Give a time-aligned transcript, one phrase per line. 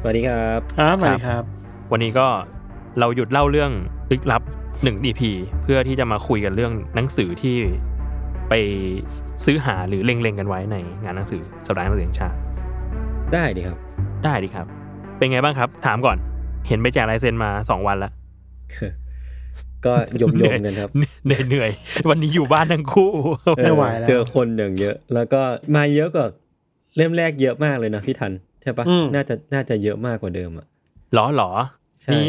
[0.00, 1.42] สวัสดีครับครับสวัสดีครับ
[1.92, 2.26] วันนี้ก็
[2.98, 3.70] เราหยุดเล่าเรื่อง
[4.10, 4.42] ลึกลับ
[4.82, 5.20] หนึ่ง EP
[5.62, 7.56] เพื่อที่จะมาคุยกันเรื่องหนังสือที่
[8.48, 8.54] ไป
[9.44, 12.36] ซื้อหาหรือเล็งๆกันไว้ในงานหนังสือสัปดาห์หนังสือแห่งชาติ
[13.32, 13.78] ได้ดีครับ
[14.24, 14.66] ได้ดีครับ
[15.16, 16.16] เป็นไงบ้างครับ ถามก่อน
[16.68, 18.12] เห็นไปแจกลายเซ็นมาสองวันแล้ว
[19.86, 20.90] ก็ยมยมๆกันครับ
[21.26, 23.10] เหนื่อยเหนื่อยๆวันนี้อยู่บ้านทั้งคู่
[23.42, 25.42] เออไม่ไหวแล้วเจอคนอย่างเยอะ แล้วก็
[25.76, 26.26] มาเยอะกว่า
[26.96, 30.66] เล่มแรกเยอะมากเลยนะพี่ทันใช่ปะอืมน่าจะน่าจะเยอะมากกว่าเดิมอะ
[31.14, 31.50] หรอหรอ
[32.02, 32.22] ใช่มี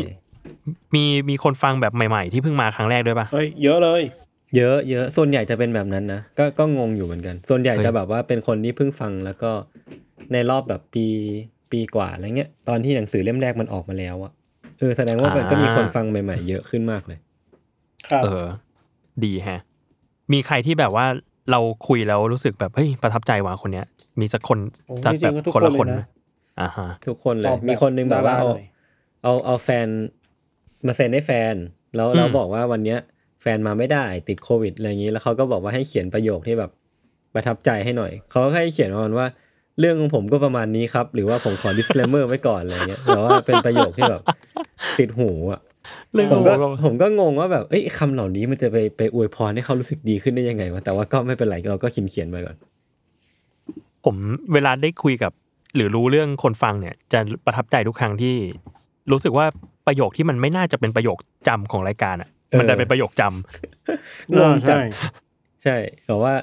[0.96, 4.02] มีมีคนฟังแบบใหม่ๆ ที่เพิ่งมาครั้งแรกด้วยปะเฮ้ยเยอะเลย
[4.56, 9.52] เยอะเยอะส่วนใหญ่จะเป็นแบบนั้นนะก็ก็งงอยู่เหมือนกัน ส่วนใหญ่เฮ้ยจะแบบว่าเป็นคนที่เพิ่งฟังแล้วก็
[10.34, 11.06] ในรอบแบบปี
[11.72, 14.32] ปีกว่าอะไรเงี้ยตอนที่หนังสือเล่มแรกมันออกมาแล้วอะ
[14.80, 17.20] เออแสดงว่ามันก็มีคนฟังใหม่ ๆ เยอะขึ้นมากเลย
[18.08, 18.46] ครับเออ
[19.24, 19.62] ดีแฮะ
[20.34, 21.06] มีใครที่แบบว่า
[21.52, 23.86] เราคุยแล้วรู้สึกแบบเฮ้ยประทับใจว่ะคนเนี้ย
[24.20, 26.08] มีสักคนโอ้สักจริแบบงๆก็ทุกคนละคคนนเลยไหมนะอ่าฮะ
[27.08, 28.68] ทุกคนเลตอยบแบบมีคนนึงแบบว่าเอาดราม่าเลย
[29.24, 29.88] เอาเอาแฟน
[30.88, 31.56] มาเซ็นให้แฟน
[31.96, 33.00] แล้วอืมเราบอกว่าวันเนี้ย
[33.42, 36.72] แฟนมาไม่ได้ติดโควิดอะไรอย่างนี้ แล้วเขาก็บอกว่าให้เขียนประโยคที่แบบ
[37.34, 39.28] ประทับใจให้หน่อย เขาก็ให้เขียนประมาณว่า
[39.80, 44.22] เรื่องของผมก็ประมาณนี้ครับ หรือว่าผมขอ disclaimer ไว้ก่อนอะไรเงี้ยแต่ว่าเป็นประโยคที่แบบ
[45.00, 45.62] ติดหูอะ
[46.14, 52.58] เรื่องผมก็ของผมก็งงว่าแบบเอ้ยคำเหล่านี้มันจะไปไปอวยพรให้เขารู้สึกดีขึ้นได้ยังไงวะแต่ว่าก็ไม่เป็นไรเราก็เขียนเขียนๆไปก่อน
[54.06, 54.16] ผม
[54.54, 55.32] เวลาได้คุยกับ
[55.76, 58.36] หรือรู้เรื่องคนฟังเนี่ยจะประทับใจทุกครั้งที่
[59.12, 59.46] รู้สึกว่า
[59.88, 64.84] ประโยคที่มันไม่น่าจะเป็นประโยคจำของรายการอะ มันได้เป็นประโยคจำงงจัดใช่
[65.64, 66.34] ใช่แต่ว่า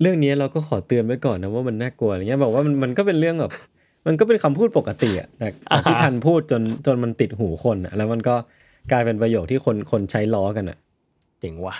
[0.00, 3.52] เรื่องนี้เราก็ขอเตือนไว้ก่อนนะว่ามันน่ากลัวอะไรเงี้ยบอกว่ามันมันก็เป็นเรื่องแบบ
[4.06, 8.34] มันก็เป็นคำพูดปกติอะแต่แต่ที่ทันพูดจนจนมันติดหูคนอะแล้วมันก็
[8.92, 10.78] กลายเป็นประโยคที่คนคนใช้ล้อกันอะ
[11.40, 11.74] เจ๋งว่ะ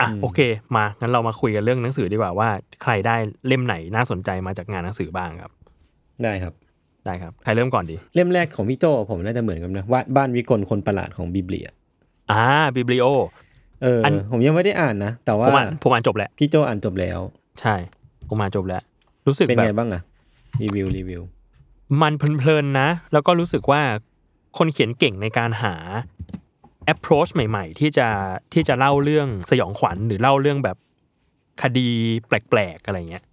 [0.00, 0.40] อะอืมโอเค
[0.76, 2.48] มางั้นเรามาคุยกันเรื่องหนังสือดีกว่าว่า
[2.82, 3.16] ใครได้
[3.46, 5.52] เล่มไหนน่าสนใจมาจากงานหนังสือบ้างครับ
[6.24, 6.54] ได้ครับ
[7.06, 11.68] ได้ครับ ใครเริ่มก่อนดี เล่มแรกของพี่โจผมน่าจะเหมือนกันนะว่าบ้านวิกลคนประหลาดของบิบเลีย
[12.32, 12.42] อ่า
[12.74, 13.06] บิบลิโอ
[13.82, 17.18] เอออนผมยังไม่ได้อ่านนะ แต่ผว่ามอ่านผมอ่านจบแล้วพี่โจอ่านจบแล้ว
[17.60, 17.74] ใช่
[18.28, 18.82] ผมอ่านจบแล้ว
[19.26, 20.02] รู้สึกเป็นแบไงบบ้างอะ
[20.62, 21.22] รีวิวรีวิว
[22.02, 23.82] มันเพลินๆนะ แล้วก็รู้สึกว่า
[24.58, 25.74] คนเขียนเก่งในการหา
[26.92, 28.08] approach ใหม่ ๆ ที่จะ
[28.52, 30.76] ที่จะเล่าเรื่องสยองขวัญหรือเล่าเรื่องแบบ
[31.62, 31.88] คดี
[32.26, 33.24] แปลกๆอะไรเงี้ย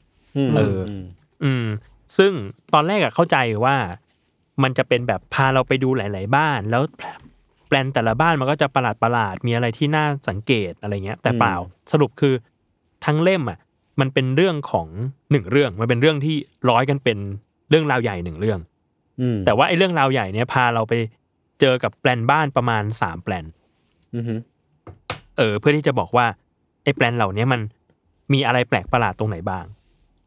[0.48, 1.02] มเออม
[1.44, 1.66] อืม
[2.18, 2.32] ซึ่ง
[2.74, 3.76] ตอนแรกอะเข้าใจว่า
[4.64, 6.84] มันจะเป็นแบบพาเราไปดูหลาย ๆ บ้าน แล้ว
[7.68, 11.56] แปลนแต่ละบ้านมันก็จะประหลาดประหลาดๆมีอะไรที่น่าสังเกตอะไรเงี้ย แต่เปล่า
[11.92, 12.34] สรุปคือ
[13.06, 13.60] ทั้งเล่มอะ
[14.00, 14.88] มันเป็นเรื่องของ
[15.32, 16.36] หนึ่งเรื่อง มันเป็นเรื่องที่
[16.70, 17.18] ร้อยกันเป็น
[17.70, 18.60] เรื่องราวใหญ่หนึ่งเรื่อง
[19.22, 20.94] อืมแต่ว่าไอ้เรื่องราวใหญ่เนี่ยพาเราไป
[21.62, 23.46] เจอกับแปลนบ้านประมาณสามแปลน
[24.16, 24.36] อือฮึ
[25.38, 26.26] เออ เพื่อที่จะบอกว่า
[26.84, 27.62] ไอ้แปลนเหล่านี้มัน
[28.34, 29.66] มีอะไรแปลกประหลาดตรงไหนบ้าง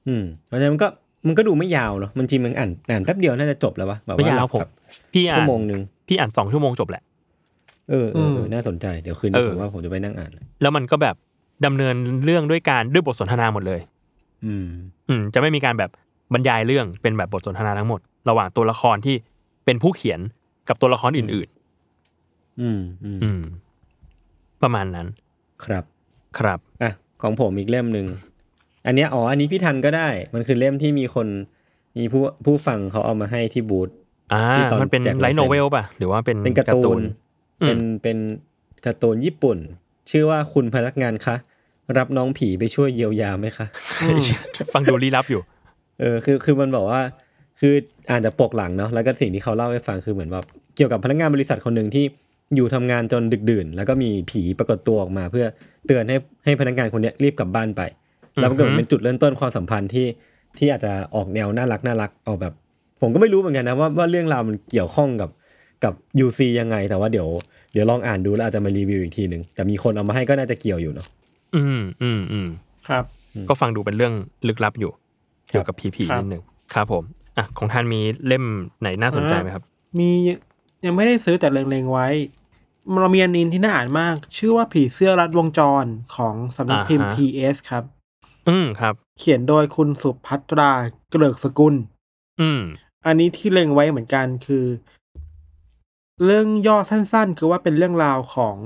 [0.08, 0.88] อืมเพราะฉะนั้นมันก็
[1.28, 4.70] มันก็ดูไม่ยาวเนาะมันจริงมันอ่านอ่านแป๊บเดียวน่าจะจบแล้ววะแบบไม่ว่ายาวหลับผมแบบ
[5.12, 7.02] พี่อ่าชั่นวโมงหนึ่งพี่อ่านสองชั่วโมงจบแหละ
[7.90, 10.30] เออเออเออน่าสนใจเดี๋ยวคืนเอนี้อผมว่าผมจะไปนั่งอ่าน
[10.62, 11.16] แล้วมันก็แบบ
[11.66, 11.94] ดำเนิน
[12.24, 13.80] เรื่องด้วยการด้วยบทสนทนาหมดเลย
[14.46, 14.68] อืม
[15.08, 15.90] อืม จะไม่มีการแบบ
[16.34, 19.16] บรรยายเรื่องเป็นแบบบทสนทนาทั้งหมด ระหว่างตัวละครที่
[19.64, 20.20] เป็นผู้เขียน
[20.68, 21.48] กับตัวละครอื่น
[22.62, 23.42] อืมอืมๆอืม
[24.62, 25.06] ประมาณนั้น
[25.64, 25.84] ครับ
[26.38, 26.92] ครับอะ
[27.22, 28.06] ของผมอีกเล่มหนึ่ง
[28.86, 31.26] อันเนี้ยอ๋ออันนี้พี่ทันก็ได้ มันคือเล่มที่มีคน
[31.98, 33.88] มีผู้ผู้ฟังเขาเอามาให้ที่บูธ
[34.32, 37.00] อ่าที่ตอนมันเป็นแจกไลลายท์เซ็โนนเวลป่ะ หรือว่าเป็นเป็นการ์ตูน
[37.62, 38.18] อืมเป็นเป็น
[38.86, 39.58] การ์ตูนญี่ปุ่น
[40.10, 41.36] ชื่อว่าคุณพนักงานคะ
[41.98, 43.66] รับน้องผีไปช่วยเยียวยาไหมคะ
[44.72, 45.42] ฟังดูลี้ลับอยู่
[46.00, 47.00] เออคือคือมันบอกว่า
[47.60, 47.74] คือ
[48.10, 50.44] อ่านจากปกหลังเนาะแล้วก็สิ่งที่เขาเล่าให้ฟังคือเหมือนแบบ
[50.76, 52.04] เกี่ยวกับพนักงานบริษัทคนหนึ่งที่
[52.56, 55.46] อยู่ทำงานจนดึกดื่น แล้วก็มีผีปรากฏตัวออกมา เพื่อ
[55.86, 57.82] เตือนให้ให้พนักงานคนเนี้ยรีบกลับบ้านไป
[58.40, 60.06] แล้วมันก็เหมือนเป็นจุดเริ่มต้นความสัมพันธ์ที่
[60.58, 62.52] ที่อาจจะออกแนวน่ารักน่ารักออกแบบ
[63.00, 65.30] ผมก็ไม่รู้เหมือนกันนะว่าว่าเรื่องราวมันเกี่ยวข้องกับ
[65.84, 65.94] กับ
[66.24, 67.28] UC ยังไง แต่ว่าเดี๋ยว
[67.72, 71.06] เดี๋ยวลองอ่านดูแล้วอาจจะมารีวิวอีกทีหนึ่งแต่มีคนเอามาให้ก็น่าจะเกี่ยวอยู่เนาะ
[71.54, 72.48] อืมอืมอืม
[72.88, 73.04] ครับ
[73.48, 74.14] ก็ฟังดูเป็นเรื่อง
[74.48, 74.90] ลึกลับอยู่
[75.50, 76.42] ครับเกี่ยวกับผีผีครับนิดหนึ่ง
[76.74, 77.04] ครับผม
[77.36, 78.44] อะของท่านมีเล่ม
[78.80, 79.64] ไหนน่าสนใจไหมครับ
[79.98, 80.10] มี
[80.86, 82.06] ยังไม่ได้ซื้อแต่เล็งๆไว้
[83.00, 85.84] เรามีอันนินที่น่าอ่านมาก ชื่อว่าผีเสื้อรัดวงจร
[86.16, 87.84] ของสำนักพิมพ์อ่าฮะ PS ครับ
[88.48, 90.70] อืมครับ เขียนโดยคุณสุพัตรา
[91.10, 91.74] เกลิกสกุล
[92.40, 92.60] อืม
[93.06, 94.64] อันนี้ที่เล็งไว้เหมือนกันคือ
[96.24, 98.56] เรื่องย่อสั้น ๆ คือว่าเป็นเรื่องราวของ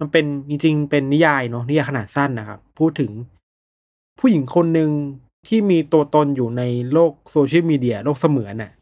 [0.00, 3.10] มันเป็นจริงๆเป็นนิยายเนาะนิยายขนาดสั้นนะครับ พูดถึง
[4.18, 4.90] ผู้หญิงคนหนึ่ง
[5.48, 8.72] ที่มีตัวตนอยู่ในโลกโซเชียลมีเดียโลกเสมือนน่ะ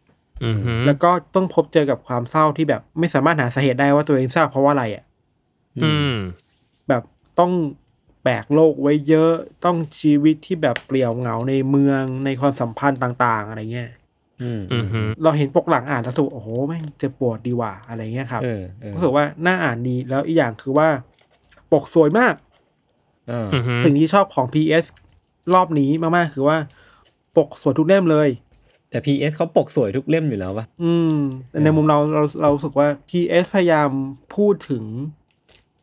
[0.44, 5.04] อืมฮึแล้วก็ต้องพบเจอกับความเศร้าที่แบบ ไม่สามารถหาสาเหตุได้ว่าตัวเองเศร้าเพราะว่าอะไรอะ
[5.78, 6.14] อืม
[6.88, 7.02] แบบ
[7.38, 7.52] ต้อง
[8.28, 9.32] แบกโลกไว้เยอะ
[9.64, 13.90] ต้องชีวิตที่แบบเปลี่ยวเหงาในเมืองในความสัมพันธ์ต่าง ๆ อะไรเงี้ย
[14.42, 20.88] อืมอืมฮึเราเห็นปกหลังอ่านแล้วรู้สึกว่าโอ้โหแม่งเจ็บปวดดีว่ะอะไรเงี้ยครับเออเออรู้สึกว่าน่าอ่านดีแล้วอีกอย่างคือว่า
[21.72, 22.34] ปกสวยมาก
[23.30, 24.84] อ่าอืมฮึสิ่งที่ชอบของ PS
[25.54, 26.56] รอบนี้มากๆคือว่า
[27.36, 28.28] ปกสวยทุกเล่มเลย
[28.90, 31.16] แต่ PS เขาปกสวยทุกเล่มอยู่แล้วปะอืม
[31.50, 33.90] แต่ในมุมเราเราเรารู้สึกว่า PS พยายาม
[34.34, 34.84] พูดถึง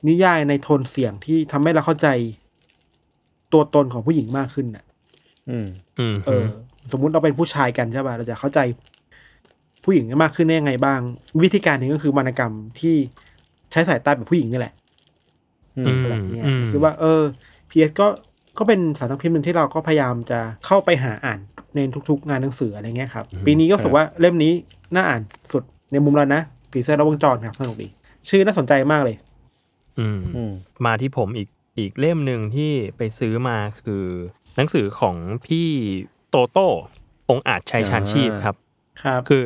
[0.07, 2.07] นิยายในโทนเสียงที่ทำให้เราเข้าใจ
[3.53, 4.85] ตัวตนของผู้หญิงมากขึ้นน่ะ
[5.49, 5.67] อืม
[5.99, 6.45] อืมเอฮึอ
[6.91, 8.59] สมมุติเราเป็นผู้ชายกันใช่ป่ะเราจะเข้าใจ
[9.83, 10.99] ผู้หญิงมากขึ้นได้ยังไงบ้าง
[11.43, 12.95] วิธีการหนึ่งก็คือวรรณกรรมที่
[13.71, 14.73] ใช้สายตาแบบผู้หญิงนี่แหละ
[15.77, 17.21] อือืมมอะไรเงี้ยอืม คือว่า เออ
[17.69, 18.07] PS ก็
[18.57, 21.39] ก็เป็นสารพิมพ์หนึ่งที่เราก็พยายามจะเข้าไปหาอ่าน
[21.75, 21.79] ใน
[22.09, 24.53] ทุกๆงานหนังสืออะไรเงี้ยครับ ปีนี้ก็รู้สึกว่าเล่มนี้
[24.95, 25.21] น่าอ่าน
[25.51, 26.41] สุดในมุมเรานะ
[26.71, 27.87] ผีเสื้อระวงจรครับสนุกดี
[28.29, 29.15] ชื่อน่าสนใจมากเลย
[30.00, 30.53] อืมอืม
[30.86, 31.50] มาที่ผมอีก
[31.80, 34.06] อีกเล่มหนึ่งที่ไปซื้อมาคือ
[34.56, 35.15] หนังสือของ
[35.45, 35.68] พี่
[36.30, 36.68] โตโต้
[37.30, 38.56] องค์อาจชัยชาญชีพครับ
[39.03, 39.44] ครับคือ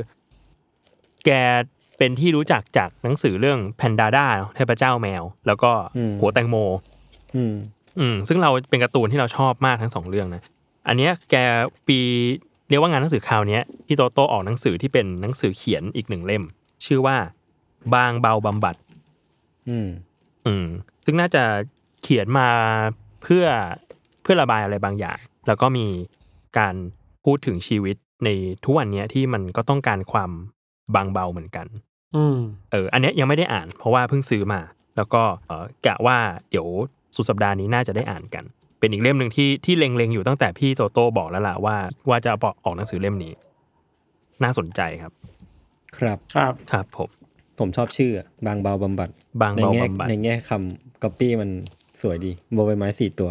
[1.25, 1.29] แก
[1.97, 4.25] เป็นที่รู้จักจากหนังสือเรื่องแพนดาด้า
[4.55, 6.55] เทพเจ้าแมว แล้วก็อืมหัวแตงโม
[7.35, 7.55] อืม
[7.99, 10.41] อืม ซึ่งเราเป็นการ์ตูนที่เราชอบมากทั้งสองเรื่องนะ
[10.87, 11.35] อันเนี้ยแก
[11.87, 11.99] ปี
[12.69, 16.43] เรียกว่างานหนังสือคราวเนี้ยพี่โตโต้ออกหนังสือที่เป็นหนังสือเขียนอีกหนึ่งเล่ม
[16.85, 17.17] ชื่อว่า
[17.93, 18.75] บางเบาบำบัด
[19.69, 19.89] อืม
[20.47, 20.67] อืม
[21.05, 21.43] ซึ่งน่าจะ
[22.01, 22.49] เขียนมา
[23.23, 23.45] เพื่อ
[24.21, 25.87] เพื่อระบายอะไรบางอย่าง แล้วก็มี
[26.57, 26.75] การ
[27.25, 27.95] พูดถึงชีวิต
[28.25, 28.29] ใน
[28.63, 30.31] ทุกวันเนี้ยที่มันก็ต้องการความ
[30.95, 31.67] บางเบาเหมือนกัน
[32.15, 32.37] อืม
[32.71, 34.61] เออ อันเนี้ยยังไม่ได้อ่าน เพราะว่าเพิ่งซื้อมา
[34.97, 36.17] แล้วก็เออกะว่า
[36.49, 36.67] เดี๋ยว
[37.15, 38.43] สุดสัปดาห์นี้น่าจะได้อ่านกัน
[38.79, 41.75] เป็นอีกเล่มหนึ่งที่ที่เล็งๆอยู่ตั้งแต่พี่โตโต้บอกแล้วล่ะว่า
[42.09, 43.33] ว่าจะเอาออกหนังสือเล่มนี้
[44.43, 45.13] น่าสนใจครับ
[45.97, 47.09] ครับ ครับ ครับผม
[47.59, 49.09] ผมชอบชื่ออะบางเบาบำบัด
[49.41, 51.49] บางในเบาแง่บำบัด ในแง่คำก๊อปปี้มัน
[52.01, 53.29] สวยดีโบใบไม้สี่ตัว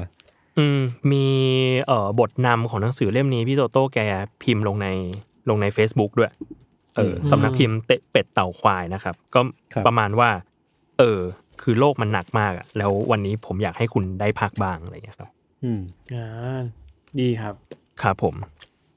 [0.58, 0.80] อืม
[1.12, 1.24] มี
[1.86, 3.98] เอ่อบทนำของหนังสือเล่มนี้พี่โตโต้แก
[4.42, 4.88] พิมพ์ลงใน
[5.48, 6.32] ลงใน Facebook ด้วย
[6.96, 9.40] เอออืมสำนักพิมพ์เตะเป็ดเต่าควายนะครับ ก็
[9.74, 10.30] ครับประมาณว่า
[10.98, 11.20] เออ
[11.62, 15.30] คือโลกมันหนักมากอะแล้ววันนี้ผมอยากให้คุณได้พักบ้างอะไรอย่างเงี้ยครับ
[15.64, 15.80] อืม
[16.14, 16.62] อ่า
[17.20, 17.54] ดีครับ
[18.02, 18.34] ครับผม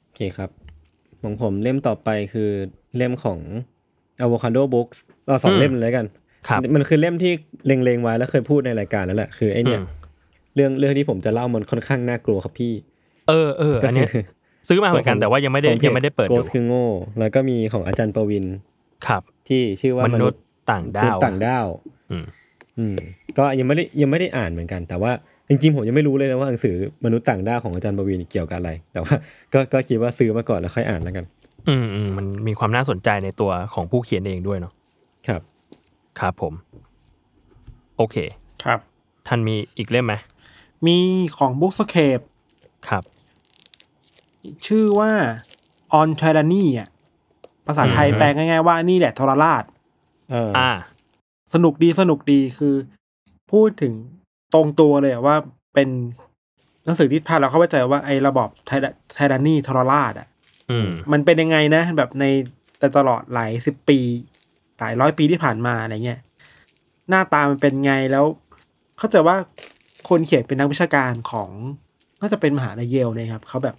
[0.03, 0.49] โอเคครับ
[1.21, 2.49] ของผมเล่มต่อไปคือ
[2.95, 3.39] เล่มของ
[4.25, 6.05] Avocado Books เอาสองอืมเล่มเลยกัน
[6.47, 7.33] ครับมันคือเล่มที่
[7.65, 10.01] เล็งๆไว้แล้วเคยพูดในรายการแล้วแหละคือไอเนี่ยอืม
[10.55, 12.73] เรื่องเรื่องที่ผมจะเล่ามันค่อนข้างน่ากลัวครับพี่
[13.29, 14.11] เออเอออันเนี้ย
[14.67, 16.87] ซื้อมาเหมือนกันแต่ว่ายังไม่ได้ของพจยังไม่ได้เปิดโกดูสคือโง่
[17.19, 18.45] แล้วก็มีของอาจารย์ประวิน
[19.07, 20.41] ครับ ที่ชื่อว่ามมนุนุษษย์ย์
[20.71, 21.67] ต่างดาวต่างดาว
[22.11, 22.25] อืม
[22.79, 22.97] อืม
[23.37, 25.11] ก็ยังไม่ได้ยังไม่ได้อ่านเหมือนกัน แต่ว่า
[25.49, 29.15] จริงๆผมยังไม่รู้เลยนะว่าหนังสือมนุษย์ต่างดาวของอาจารย์ประวินเกี่ยวกับอะไร แต่ว่า
[29.53, 31.25] ก็ก็คิดว่าซื้อมาก่อนแล้วค่อยอ่านแล้วกัน
[31.69, 34.73] อืมอืมมันมีความน่าสนใจในตัวของผู้เขียนเองด้วยเนาะ
[35.27, 35.41] ครับ
[36.19, 36.53] ครับผม
[37.97, 38.15] โอเค
[38.63, 38.79] ครับ
[39.27, 40.13] ท่านมีอีกเล่มไหม
[40.87, 40.97] มี
[41.37, 42.23] ของ Bookscape
[42.89, 43.03] ครับ
[44.65, 45.11] ชื่อว่า
[45.99, 46.89] On Tyranny อะ
[47.65, 49.63] ภาษาไทยอืมแปลง่ายๆว่านี่แหละทรราช
[50.31, 50.71] เอออ่า
[51.53, 52.75] สนุกดีสนุกดีคือ
[53.51, 53.93] พูดถึง
[54.53, 55.35] ตรงตัวเลยอะว่า
[55.73, 55.89] เป็น
[56.83, 58.71] หนังสือที่พาเราเข้าใจว่าไอ้ระบอบไท
[59.13, 60.40] tyranny ทรราชอะอื
[60.79, 62.25] มมันเป็นยังไงนะ แบบใน
[62.79, 63.99] แต่ตลอดหลายสิบปี
[64.79, 66.19] หลายร้อยปีที่ผ่านมาอะไรเงี้ย
[67.09, 68.25] หน้าตามันเป็นไงแล้ว
[68.97, 69.37] เข้าใจว่า
[70.09, 71.49] คนเขียนเป็นนักวิชาการของ
[72.21, 73.75] ก็จะเป็นมหาลัยเยลเนี่ยครับเขาแบบ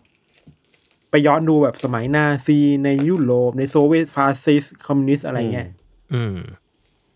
[1.11, 5.69] ไปย้อนดูแบบสมัยนาซีในยุโรปในโซเวียตฟาสซิสต์คอมมิวนิสต์อะไรเงี้ย
[6.15, 6.37] อืม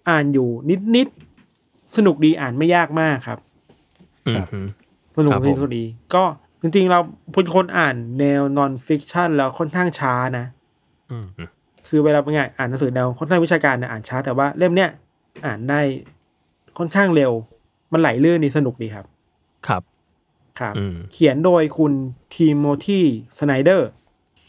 [0.08, 3.38] อ่านอยู่นิดนิดๆสนุกดีอ่านไม่ยากมากครับ
[4.26, 4.66] อืครัมบอืม
[5.16, 6.24] สนุกครับดีผมสนุกดี ก็
[6.66, 7.00] จริงๆ เรา
[7.32, 10.46] เป็นคนอ่านแนว non-fiction แล้วค่อนข้างช้านะ
[11.10, 11.48] อืมอืม
[11.88, 14.90] คือเวลาเป็นไงอ่านหนังสือแนวค่อนข้างวิชาการเนี่ยอ่านช้า แต่ว่าเล่มเนี้ย
[15.46, 15.80] อ่านได้
[16.78, 17.32] ค่อนข้างเร็ว
[17.92, 19.06] มันไหลลื่นนี่สนุกดีครับ
[19.66, 19.82] ครับ
[20.60, 21.92] ครับอืมเขียนโดยคุณ
[22.34, 23.88] Timothy Snyder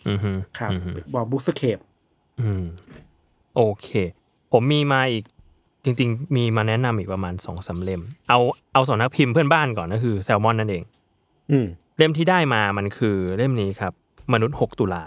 [0.07, 1.77] อืมอืมครับอืมของ Bookscape
[2.41, 2.63] อืม
[3.55, 3.89] โอเค
[4.51, 5.23] ผมมีมาอีก
[5.83, 8.39] จริงๆ มีมาแนะนำอีกประมาณสองสามเล่ม เอา
[8.73, 10.83] เอาสองนักพิมพ์เพื่อนบ้านก่อนก็คือแซลมอนนั่นเอง
[11.51, 13.93] อืม เล่มที่ได้มามันคือเล่มนี้ครับ
[14.33, 15.03] มนุษย์6ตุลา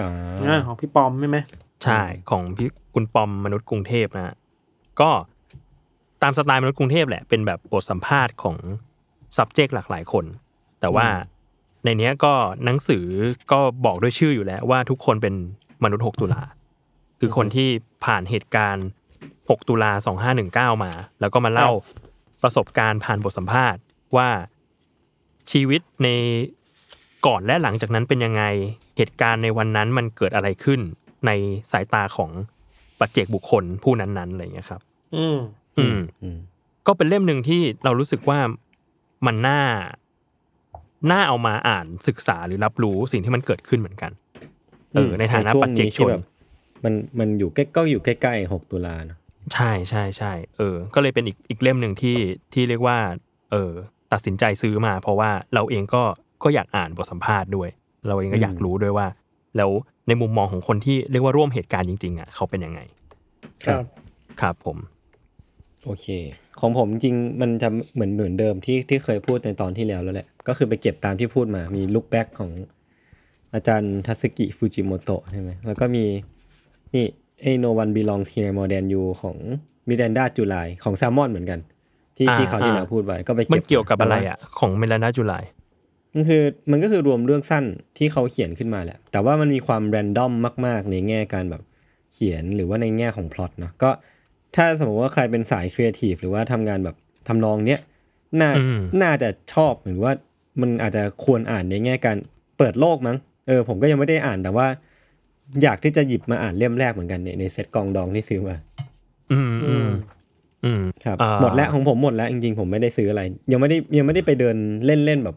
[0.00, 0.10] อ่า
[0.46, 1.38] อ่าของพี่ปอมใช่ไหม
[1.84, 4.34] ใช่ของพี่คุณปอมมนุษย์กรุงเทพนะฮะ
[5.00, 5.10] ก็
[6.22, 8.56] ตามสไตล์มนุษย์กรุงเทพแหละเป็นแบบบทสัมภาษณ์ของ
[9.36, 10.24] subject หลากหลายคน
[10.80, 11.06] แต่ว่า
[11.84, 12.32] ในเนี้ยก็
[12.64, 13.04] หนังสือ
[13.52, 15.34] ก็บอกด้วยชื่ออยู่แล้วว่าทุกคนเป็น
[15.84, 16.42] มนุษย์ 6 ตุลา
[17.20, 17.68] คือคนที่
[18.04, 18.86] ผ่านเหตุการณ์
[19.28, 19.92] 6 ตุลา
[20.76, 21.70] 2519 มา แล้วก็มาเล่า
[22.42, 23.80] ประสบการณ์ผ่านบทสัมภาษณ์
[24.16, 24.28] ว่า
[25.50, 26.08] ชีวิตใน
[27.26, 28.44] ก่อนและหลังจากนั้นเป็นยังไง
[28.96, 30.80] เหตุการณ์ในวันนั้นมันเกิดอะไรขึ้น
[31.26, 31.30] ใน
[31.72, 32.30] สายตาของ
[32.98, 34.80] ปัจเจกบุคคลผู้นั้นๆอะไรอย่างเงี้ยครับ
[35.16, 35.38] อืม
[35.78, 36.38] อืม อืม
[36.86, 38.38] ก็เป็นเล่มหนึ่งที่เรารู้สึกว่า
[39.26, 39.60] มันน่า
[41.10, 44.12] น่าเอามาอ่านศึกษาหรือรับรู้สิ่งที่มันเกิดขึ้นเหมือนกัน
[44.94, 46.24] เออ ในฐานะช่วปังจเจกชที่นแบบ
[46.84, 49.18] มันมันอยู่ใกล้ก็อยู่ใกล้ๆหกตุลาเนอะ
[49.54, 52.16] ใช่ใช่ใช่เออ ก็เลยเป็นอีกอีกเล่มหนึ่งที่
[52.52, 52.98] ที่เรียกว่า
[53.50, 53.70] เออ
[54.12, 56.02] ตัดสินใจซื้อมา เพราะว่าเราเองก็
[56.44, 57.68] ก็อยากอ่านบทสัมภาษณ์ด้วย
[58.08, 59.06] เราเองก็อยากรู้ด้วยว่า
[59.56, 59.70] แล้ว
[60.08, 62.80] ในมุมมองของคนที่เรียกว่าร่วมเหตุการณ์จริง ๆอะเขาเป็นยังไง
[63.66, 63.84] ครับ
[64.40, 64.76] ครับผม
[65.84, 66.06] โอเค
[66.60, 72.50] ของผมจริงๆมันจะเหมือนเหมือนเดิมที่ที่เคยพูดในตอนที่แล้วแล้วแหละ ก็คือไปเก็บตามที่พูดมามี Look Back ของ
[73.54, 76.04] อาจารย์ทัตสึกิฟูจิโมโตะใช่ไหมแล้วก็มี
[76.94, 77.06] นี่
[77.42, 79.36] ไอ no one belongs here more than you ของ
[79.88, 80.54] Miranda July
[80.84, 81.60] ของแซลมอนเหมือนกัน
[82.16, 85.34] ที่อ่าที่เขาวที่อ่าแล้วพูดไว้ก็ไปมันเก็บเกี่ยวกับอะไรแต่าอะของ Miranda July
[86.14, 87.64] มันคือมันก็คือรวมเรื่องสั้น
[87.98, 90.32] ที่เขาเขียนขึ้นมาแหละ แต่ว่ามันมีความ random
[90.66, 91.62] มาก ๆ ในแง่การแบบ
[92.12, 93.90] เขียนหรือว่าในแง่ของพล็อตเนาะก็
[94.56, 96.96] ถ้าสมมติว่าใครเป็นสายครีเอทีฟหรือว่าทำงานแบบ
[97.28, 97.80] ทำนองเนี้ย
[98.40, 100.12] น่าอืมน่าจะชอบหรือว่า
[100.60, 102.16] มันอาจจะควรอ่านในแง่การ
[102.58, 103.16] เปิดโลกมั้ง
[103.46, 104.66] เออผมก็ยังไม่ได้อ่านแต่ว่า
[105.62, 108.56] อยากที่จะหยิบมาอ่านเล่มแรกเหมือนกันเนี่ยในเซ็ตกองดองที่ซื้อมา
[109.32, 109.40] อื
[109.86, 109.88] ม
[110.64, 115.36] อืมอืมครับอ่าหมดแล้วของผมหมดแล้วจริงๆผมไม่ได้ซื้ออะไร ยังไม่ได้ยังไม่ได้ไปเดินเล่นๆแบบ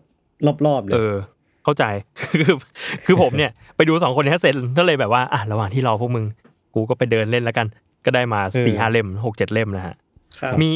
[0.66, 1.16] รอบๆเลเอยอ
[1.64, 1.84] เข้าใจ
[2.32, 2.56] คือ
[3.06, 6.26] คือผมเนี่ยไปดูสองคนนี้ให้เสร็จก็เลยแบบว่าอะระหว่างที่รอพวกมึง
[6.74, 7.68] กูก็ไปเดินเล่นแล้วกัน
[8.06, 9.96] ก็ได้มาเออสี่ห้าเล่มหกเจ็ดเล่มนะฮะ
[10.40, 10.70] ครับมี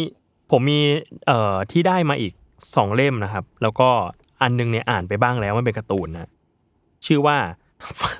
[0.52, 0.80] ผมมี
[1.28, 2.34] เอ่อที่ได้มาอีก
[2.76, 3.90] สองเล่มนะครับ แล้วก็
[4.42, 6.30] อันหนึงเนี่ยอ่านไปบ้างแล้วมันเป็นการ์ตูนนะ
[7.06, 7.38] ชื่อว่า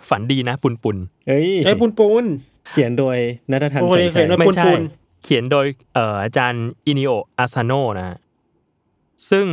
[0.10, 2.26] ฝันดีนะปุนปุนเอ้ยไอ้ยปุนปุน
[2.70, 3.18] เขียนโดย
[3.52, 4.82] นัทธันโอ้แสยงชัยเคยนะไม่ปุนใช่ปุน
[5.24, 8.18] เขียนโดยเอ่ออาจารย์อินิโออาซาโนนะฮะ
[9.32, 9.48] ซึ่ง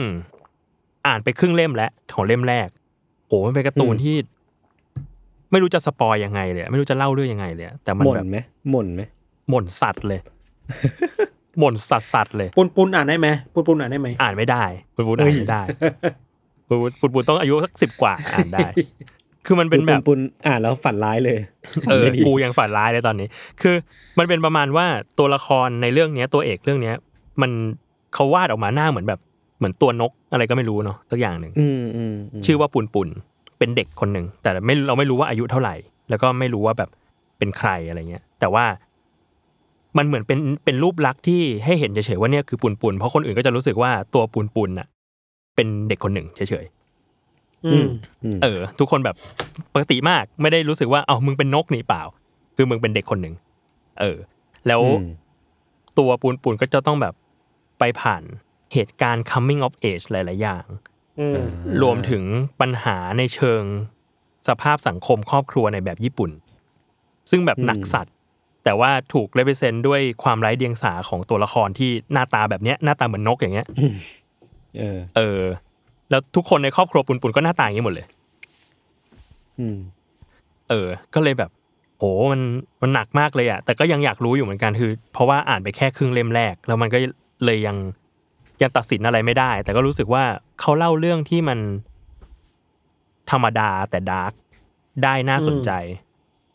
[1.07, 2.69] อ่านไปครึ่งเล่มแล้วของเล่มแรก
[3.27, 4.17] โหมันเป็นการ์ตูนที่
[5.51, 8.39] ไม่รู้จะสปอยยังไงเลยอะไม่รู้จะเล่าเรื่องยังไงเลยอะแต่มันหม่นแบบไหม
[8.71, 9.03] หม่นไหม
[9.49, 10.21] หม่นสัตว์เลย
[11.59, 15.63] หม่นสัตว์สัตว์เลยปุนปุนอ่านได้ไหมปุนปุนอ่านได้ไหมอ่านไม่ได้ปุนปุนอ่านไม่ได้
[16.69, 18.67] ปุนปุนปุนปุนต้องอายุสักสิบกว่าอ่านได้
[19.47, 21.39] คือมันเป็นแบบปุนๆอ่านแล้วฝันร้ายเลย
[21.89, 23.29] เออไม่ดีกูยังฝันร้ายเลยตอนนี้
[23.63, 23.75] คือ
[24.19, 24.87] มันเป็นประมาณว่า
[25.19, 26.95] ตัวละครในเรื่องเนี้ยตัวเอกเรื่องเนี้ย
[27.43, 27.51] มัน
[28.15, 29.21] เขาวาดออกมาหน้าเหมือนแบบ
[29.59, 33.09] เหมือนตัวนกอะไรก็ไม่รู้เนาะสักอย่างหนึ่งอืมอืมมชื่อว่าปุนปุน
[33.59, 35.75] เป็นเด็กคนหนึ่งแต่ไม่เราไม่รู้ว่าอายุเท่าไหร่
[36.11, 36.91] แล้วก็ไม่รู้ว่าแบบ
[37.39, 38.65] เป็นใครอะไรเงี้ย แต่ว่า
[39.99, 44.87] มันเหมือนเป็นเป็นรูปลักษณ์ที่ให้เห็นเฉยๆว่าเนี่ยคือปุนปุนเพราะคนอื่นก็จะรู้สึกว่าตัวปุนปุนน่ะ
[45.55, 46.76] เป็นเด็กคนหนึ่งเฉยๆอืมอืม
[48.43, 49.17] เออ ทุกคนแบบ
[49.73, 52.03] ปกติมากไม่ได้รู้สึกว่าเอ้ามึงเป็นนกนี่เปล่า
[52.57, 53.35] คือมึงเป็นเด็กคนหนึ่ง
[54.01, 54.19] เออ
[54.67, 55.07] แล้วอืม
[55.99, 57.15] ตัวปูนปูนก็จะต้องแบบ
[57.79, 58.23] ไปผ่าน
[58.73, 60.65] เหตุการณ์ coming of age หลาย ๆ อย่าง
[61.21, 61.39] อืม
[61.83, 62.23] รวมถึง
[62.61, 63.63] ปัญหาในเชิง
[64.49, 66.31] สภาพสังคมครอบครัวในแบบญี่ปุ่น
[67.31, 68.15] ซึ่งแบบหนักสัตว์
[68.65, 73.67] แต่ว่าถูกเลเวเซนด้วยความไร้เดียงสาของตัวละครที่หน้าตาแบบเนี้ยหน้าตาเหมือนนกอย่างเงี้ย
[74.79, 75.41] เออเออ
[76.11, 78.07] แล้วทุกคนในครอบครัวปุนปุนก็หน้าตาอย่างนี้หมดเลย
[79.61, 79.79] อืม
[80.69, 81.51] เออ ก็เลยแบบ
[81.99, 82.41] โหมัน
[82.83, 86.99] มันหนักมากเลยอะแต่ก็ยังอยากรู้อยู่เหมือนกันคือ เพราะว่าอ่านไปแค่ครึ่งเล่มแรก แล้วมันก็
[87.45, 87.77] เลยยัง
[88.63, 90.25] ยังตัดสินอะไรไม่ได้ แต่ก็รู้สึกว่า
[90.61, 91.59] เขาเล่าเรื่องที่มัน
[93.31, 94.33] ธรรมดาแต่ดาร์ก
[95.03, 95.71] ได้น่าสนใจ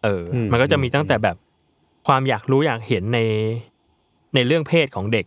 [0.04, 1.38] เอออมมันก็จะมีอืมตั้งแต่แบบ
[2.08, 3.20] ความอยากรู้อยากเห็นใน
[4.36, 5.26] ในเรื่องเพศของเด็ก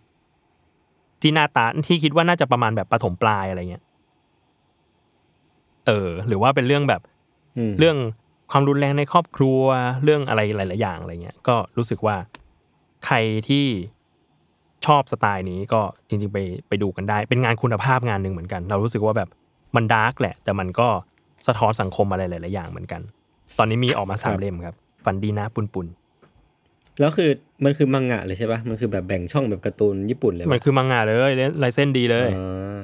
[1.20, 3.84] ที่หน้าตาที่คิดว่าน่าจะประมาณแบบปฐมปลายอะไรเงี้ย
[5.86, 7.00] เออ หรือว่าเป็นเรื่องแบบ
[7.58, 7.96] อืมเรื่อง
[8.50, 9.62] ความรุนแรงในครอบครัว
[10.04, 12.16] เรื่องอะไรหลาย ๆ อย่างอะไรเงี้ยก็รู้สึกว่า
[13.06, 13.16] ใคร
[13.48, 13.66] ที่
[14.86, 16.38] ชอบสไตล์นี้ก็จริง ๆ ไป
[16.68, 19.28] ไปดูกันได้ เป็นงานคุณภาพงานหนึ่งเหมือนกัน เรารู้สึกว่าแบบ
[19.76, 20.88] มันดาร์กแหละ แต่มันก็
[21.46, 23.00] สะท้อนสังคมอะไรหลาย ๆ อย่างเหมือนกัน
[23.58, 24.74] ตอนนี้มีออกมาสามเล่มครับ
[25.04, 25.86] ฟันดีนะปุนปุน
[27.00, 27.30] แล้วคือ
[27.64, 31.14] มันคือมังงะเลยใช่ปะมันคือแบบแบ่งช่องแบบการ์ตูนญี่ปุ่นเลยปะมันคือมังงะเลย
[31.62, 32.76] ลายเส้นดีเลยอ๋อ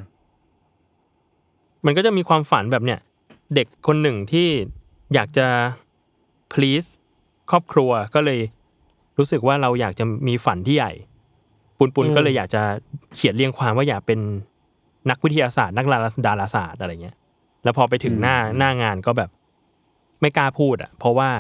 [1.87, 3.01] มันก็จะมีความฝันแบบเนี้ย
[3.55, 4.49] เด็กคนหนึ่งที่
[5.15, 5.47] อยากจะ
[6.53, 6.89] please
[7.51, 8.41] ครอบครัวก็เลย
[9.19, 10.93] รู้สึกว่าเราอยากจะมีฝันที่ใหญ่
[11.79, 12.63] ปุนปุนอืมก็เลยอยากจะ
[13.15, 14.21] เขียนเรียงความว่าอยากเป็น
[15.11, 17.17] นักวิทยาศาสตร์ นักดาราดาราศาสตร์อะไรเงี้ย
[17.65, 19.31] แล้วพอไปถึงหน้าหน้างานก็แบบ
[20.21, 21.31] ไม่กล้าพูดอะ เพราะว่า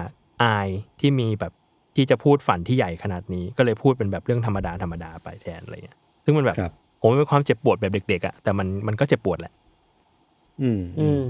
[0.43, 0.69] อาย
[1.01, 1.53] ที่มีแบบ
[1.97, 9.53] ที่จะพูดฝันที่ใหญ่ขนาดนี้ ก็เลยพูดเป็นแบบเรื่องธรรมดาธรรมดาไปแทนอะไรเงี้ย ซึ่งมันแบบครับผมเป็นความเจ็บปวดแบบเด็กๆอะแต่มันมันก็เจ็บปวดแหละ
[10.63, 11.25] อืมอืม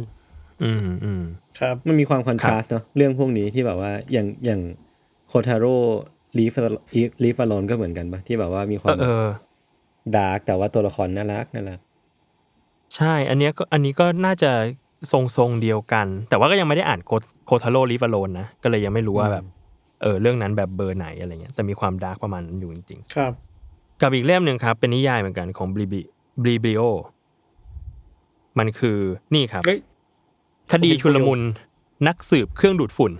[0.62, 1.22] อืมอืม
[1.60, 4.60] ครับ มันมีความคอนทราสต์เนาะเรื่องพวกนี้ที่แบบว่าอย่างอย่าง
[5.28, 5.76] โคทาโร่
[6.38, 6.54] ลีฟ
[7.22, 9.26] ลีฟอลอนก็เหมือนกันปะที่แบบว่ามีคเอวามอเออ
[10.16, 11.80] dark แต่ว่าตัวละครน่ารักน่ารัก
[12.96, 14.50] ใช่ อันเนี้ยก็อันนี้ก็น่าจะ
[15.12, 17.10] ทรงทรงๆเดียวกัน แต่ว่าก็ยังไม่ได้อ่านโค
[17.46, 19.44] โคทาโร่ลิฟาโลนนะก็เลยยังไม่รู้ว่าแบบ
[20.02, 26.00] เออเรื่องนั้นแบบเบอร์ไหนอะไรเงี้ยแต่มีความ dark ประมาณนั้นอยู่จริงครับๆกับอีกเล่มหนึ่งครับ เป็นนิยายเหมือนกันของบลีบิ
[26.42, 26.82] บลี Biblio
[28.58, 28.98] มันคือ
[29.34, 29.78] นี่ครับเฮ้ย
[30.72, 31.40] คดีชุลมุน
[32.08, 33.12] นักสืบเครื่องดูดฝุ่น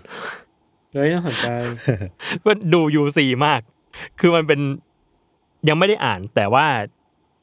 [0.93, 1.47] เลยน่าสนใจ
[2.47, 3.61] มันดูยูซีมาก
[4.21, 4.61] คือมันเป็น
[5.69, 6.67] ยังไม่ได้อ่าน แต่ว่า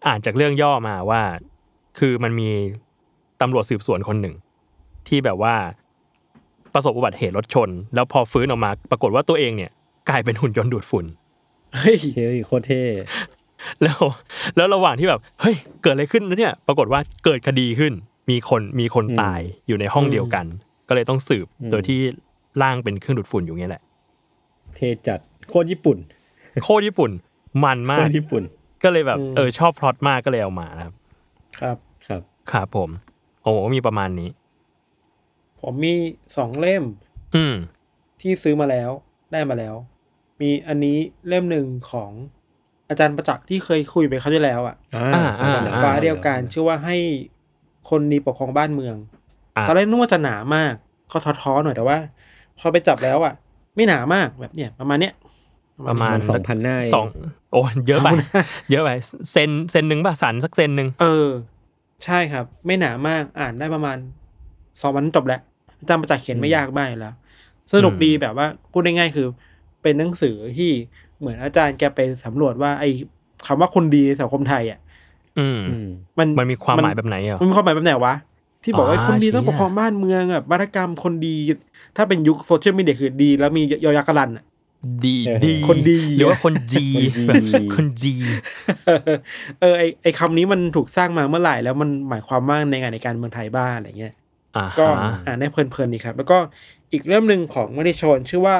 [0.07, 1.21] อ่านจากเรื่องย่อมาว่า
[1.99, 2.49] คือมันมี
[3.41, 4.35] ตำรวจสืบสวนคนหนึ่ง
[5.07, 5.55] ที่แบบว่า
[6.73, 9.71] ประสบอุบัติเหตุรถชน แล้วพอฟื้นออกมา ปรากฏว่าตัวเองเนี่ย
[10.09, 11.05] กลายเป็นหุ่นยนต์ดูดฝุ่น
[11.75, 12.83] เฮ้ยเฮ้ยโคตรเท่
[13.83, 13.99] แล้ว
[14.55, 17.93] แล้วระหว่างที่แบบเฮ้ยเกิดอะไรขึ้นนะเนี่ย ปรากฏว่าเกิดคดีขึ้น
[18.29, 20.45] มีคนมีคนตายอยู่ในห้องเดียวกัน
[20.87, 21.99] ก็เลยต้องสืบโดยที่
[22.61, 23.83] ร่างเป็นเครื่องดูดฝุ่นอยู่เงี้ยแหละ
[24.75, 25.19] เท่จัด
[25.49, 25.97] โคตรญี่ปุ่น
[26.63, 27.11] โคตรญี่ปุ่น
[27.63, 28.43] มันโคมาตกรญี่ปุ่น
[28.83, 30.93] ก็เลยแบบเออชอบพล็อตมากก็เลยเอามานะครับ
[31.59, 32.21] ครับครับ
[32.51, 32.89] ครับผม
[33.41, 34.29] โอ้โหมีประมาณนี้
[35.61, 35.93] ผมมี
[36.37, 36.83] สองเล่ม
[37.35, 37.55] อืม
[38.21, 38.89] ที่ซื้อมาแล้ว
[39.31, 39.75] ได้มาแล้ว
[40.41, 40.97] มีอันนี้
[41.27, 42.11] เล่มหนึ่งของ
[42.89, 46.97] อาจารย์ประจักษ์ที่เคยคุยไปคราวที่แล้วอะอ่าอ่าครับอ่าแล้วฟ้าเดียวกันชื่อว่าให้
[47.89, 48.95] คนดีปกครองบ้านเมือง
[49.55, 50.73] อะตอนแรกนึกว่าจะหนามาก
[51.11, 51.97] ก็ท้อๆหน่อยแต่ว่า
[52.59, 53.33] พอไปจับแล้วอะ
[53.75, 55.13] ไม่หนามากแบบเนี้ยประมาณเนี้ย
[55.89, 57.05] ประมาณมันสองพันหน้าเองสอง
[57.51, 58.07] โอ้เยอะไป
[58.71, 58.89] เยอะไป
[59.31, 61.27] เซนเซนหนึ่งป่ะสันสักเซนหนึ่งเออ
[62.05, 63.97] ใช่ครับ ไม่หนามากอ่านได้ประมาณ
[64.81, 65.41] สองวันจบแล้ว
[65.79, 67.15] อาจารย์ประจักษ์เขียนไม่ยากมากอยู่แล้ว
[67.73, 69.27] สนุกดีแบบว่าพูดง่ายๆคือ
[69.87, 70.71] เป็นหนังสือที่
[71.19, 72.89] เหมือนอาจารย์แกไปสำรวจว่า ไอ้
[73.47, 74.79] คำว่าคนดีในสังคมไทยอะ
[75.39, 75.87] อืมอืม
[76.19, 78.15] มันมันมีความหมายแบบไหนอะมันมีความหมายแบบไหนวะ
[78.63, 81.35] ที่บอกว่าอ่าคนดีต้องเชี่ปยกครองบ้านเมืองแบบวัฒกรรมคนดี
[81.97, 84.43] ถ้าเป็นยุคโซเชียลมีเดียคือดี แล้วมียอยักษ์กรันอะ
[85.05, 88.13] ดีเออดีคนดีหรือว่าคนจีคนดีแบบคนจี
[89.59, 94.13] เออไอไอคำนี้มันถูกสร้างมาเมื่อไหร่แล้วมันหมายความว่าในงานในการเมืองไทยบ้างอะไรเงี้ย
[94.55, 96.37] อ่าก็ฮะอ่านได้เพลินๆดีครับ แล้วก็
[96.91, 98.55] อีกเล่มหนึ่งของมติชนชื่อว่า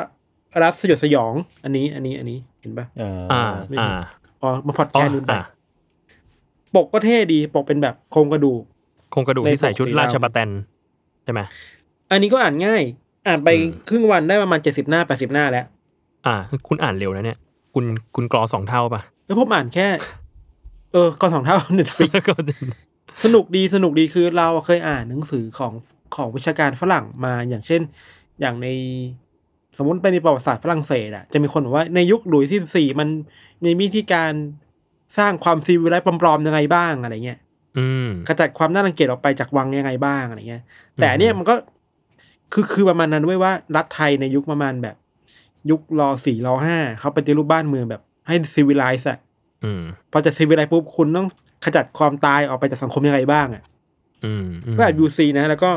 [0.63, 1.33] รัฐสยดสยอง
[1.63, 3.43] อันนี้ อันนี้ อันนี้เห็นปะอ่า อ่า
[3.79, 3.89] อ่า
[4.41, 5.41] อ๋อ มาพอดแคอ๋อสต์ดูไปอ่า
[6.75, 8.62] ปกก็เท่ดี ปกเป็นแบบโครงกระดูก
[9.12, 10.49] โครงกระดูกที่ใส่ชุดในปกสีดำราชบัตแตน
[11.23, 11.41] ใช่ไหม
[12.12, 12.83] อันนี้ก็อ่านง่าย
[13.27, 15.65] อ่านไปอืมครึ่งวันได้ประมาณเจ็ดสิบหน้าแปดสิบหน้าแล้ว
[16.25, 16.36] อ่า
[16.67, 17.38] คุณอ่านเร็วนะเนี่ย
[17.73, 19.88] คุณ คุณกรอสองเท่าป่ะแล้วผมอ่านแค่
[20.93, 22.33] เออก็สองเท่าเน็ตฟลิกก็
[23.23, 25.73] สนุกดี สนุกดี คือเราเคยอ่านหนังสือของ
[26.15, 27.81] ของวิชาการฝรั่งมา อย่างเช่น
[28.39, 28.67] อย่างใน
[29.77, 33.07] สมมติเป็นในประวัติศาสตร์ฝรั่งเศสอะจะมีคนบอกว่าในยุคหลุยส์ที่สี่มัน
[33.65, 34.31] มีวิธีการ
[35.17, 37.39] สร้างความซีวิไลซ์ปลอมๆยังไงบ้างอะไรเงี้ย
[37.77, 40.63] อืมขจัดความน่ารังเกียจออกไปจากวังยังไงบ้างอะไรเงี้ย
[40.95, 41.55] แต่อันเนี่ยมันก็
[42.53, 44.95] คือคือประมาณนั้นด้วยว่ารัฐไทยในยุคประมาณแบบ
[45.69, 49.19] ยุครอสี่รอห้าเขาปฏิรูปบ้านเมืองแบบให้ซีวิไลซ์อะ
[49.63, 51.27] อืมพอจะซีวิไลซ์ปุ๊บคุณต้อง
[51.65, 53.63] ขจัดความตายออกไปจากสังคมยังไงบ้างอะ
[54.25, 55.69] อืมอืมก็อ่านยูซีนะ แล้วก็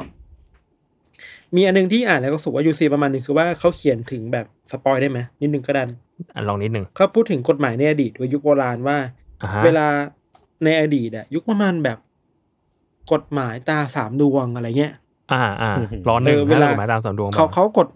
[1.56, 5.88] มีอันหนึงที่อ่านแล้วก็รู้สึกว่ายูซีประมาณหนึงคือว่าเขาเขียนถึงแบบสปอยได้ไหมนิดนึงก็ดัน
[6.34, 8.96] อะลองนิดหนึ่งเขาพูดถึงกฎหมายในอดีตว่ายุคโบราณว่า
[9.42, 9.86] อ่าฮะเวลา
[10.64, 11.98] ในอดีตอะยุคประมาณแบบ
[13.12, 14.94] กฎหมายตาสามดวงอะไรเงี้ย
[15.32, 15.72] อ่าอ่า
[16.08, 17.88] ร้อนหนึ่งเออเวถ้าลาเราหมายตามสามดวงเขาเขากด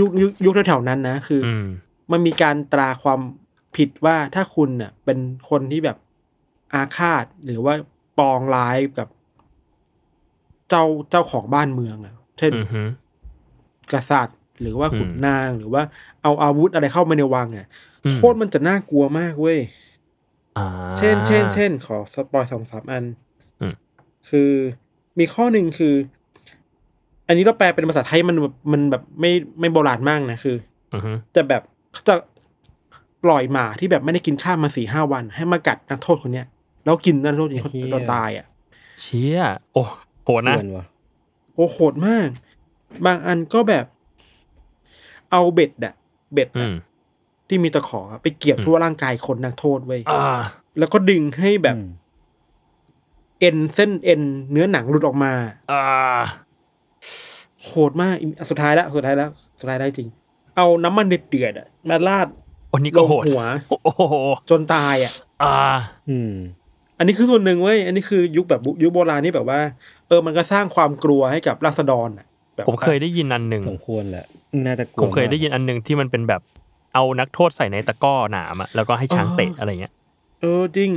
[0.00, 1.66] ยุคยุคยุคแถวๆนั้นนะคือออืม
[2.12, 3.20] มันมีการตราความ
[3.76, 5.18] ผิดว่าถ้าคุณเน่ะ เป็น
[5.50, 5.96] คนที่แบบ
[6.74, 7.74] อาฆาตหรือว่า
[8.18, 9.08] ปองร้ายกับ
[10.68, 12.82] เจ้าเจ้าของบ้านเมืองอะ เช่นอือฮึ
[13.94, 15.82] กษัตริย์ หรือว่าขุนอืมนางหรือว่า
[16.22, 17.66] เอาอาวุธอะไรเข้ามาในวังอะ
[18.04, 19.58] อืมโทษมันจะน่ากลัวมากเว้ย
[20.58, 20.66] อ่า
[20.98, 23.04] เช่นเช่นเช่นขอสปอยสองสามอัน
[23.60, 23.74] อืม
[24.28, 24.50] คือ
[25.18, 25.94] มีข้อหนึ่งคือ
[27.26, 30.56] อันนี้เราแปลเป็นภาษาไทยมันแบบมันแบบไม่ไม่โบราณมากนะคือ
[30.94, 32.14] อือฮึจะแบบเขาจะ
[33.24, 36.46] ปล่อยหมาที่แบบไม่ได้กินข้าวมาสี่ห้าวัน ให้มากัดนักโทษคนเนี้ย
[36.84, 38.46] แล้วกินนักโทษจนเขาเหี้ยจนตายอะ
[39.02, 39.40] เชี่ย
[39.72, 39.84] โอ้
[40.24, 40.84] โหดนะเพื่อนวะ
[41.56, 42.28] โอ้โหดมาก
[43.06, 43.84] บางอันก็แบบ
[45.30, 45.94] เอาเบ็ดอะ
[46.34, 46.74] เบ็ดอือะม
[47.48, 50.40] ที่มีตะขออะไปเกี่ยวทั่วร่างกายคนนักโทษไว้ยอ่า
[50.78, 51.88] แล้วก็ดึงให้แบบอืม
[53.40, 55.32] เอ็นเส้นเอ็นเนื้อหนังหลุดออกมา
[55.72, 55.82] อ่า
[57.64, 60.08] โหดมากอีกสุดท้ายแล้วสุดท้ายแล้วสุดท้ายได้จริง
[60.56, 62.26] เอาน้ำมันเดือดๆอะมาราด
[62.72, 63.42] อันนี้ก็โหดลงหัว
[63.84, 64.16] โอ้โห
[64.50, 65.54] จนตายอะ อ่า
[66.08, 66.34] อืม
[66.98, 69.60] อันนี้คือส่วนหนึ่งเว้ย อันนี้คือยุคแบบยุคโบราณนี่แบบว่า
[70.08, 74.24] เออ มันก็สร้างความกลัวให้กับราษฎรอะ แบบผมเคยได้ยินอันหนึ่งสมควรแหละ
[74.66, 76.40] น่าจะกลัวผมเคยได้ยิมากนอันหนึ่งที่มันเป็นแบบ
[76.94, 79.92] เอานักโทษใส่ในตะกร้อหนามอะแล้วก็ให้ช้างเตะอะไรเงี้ย
[80.40, 80.90] เออจริง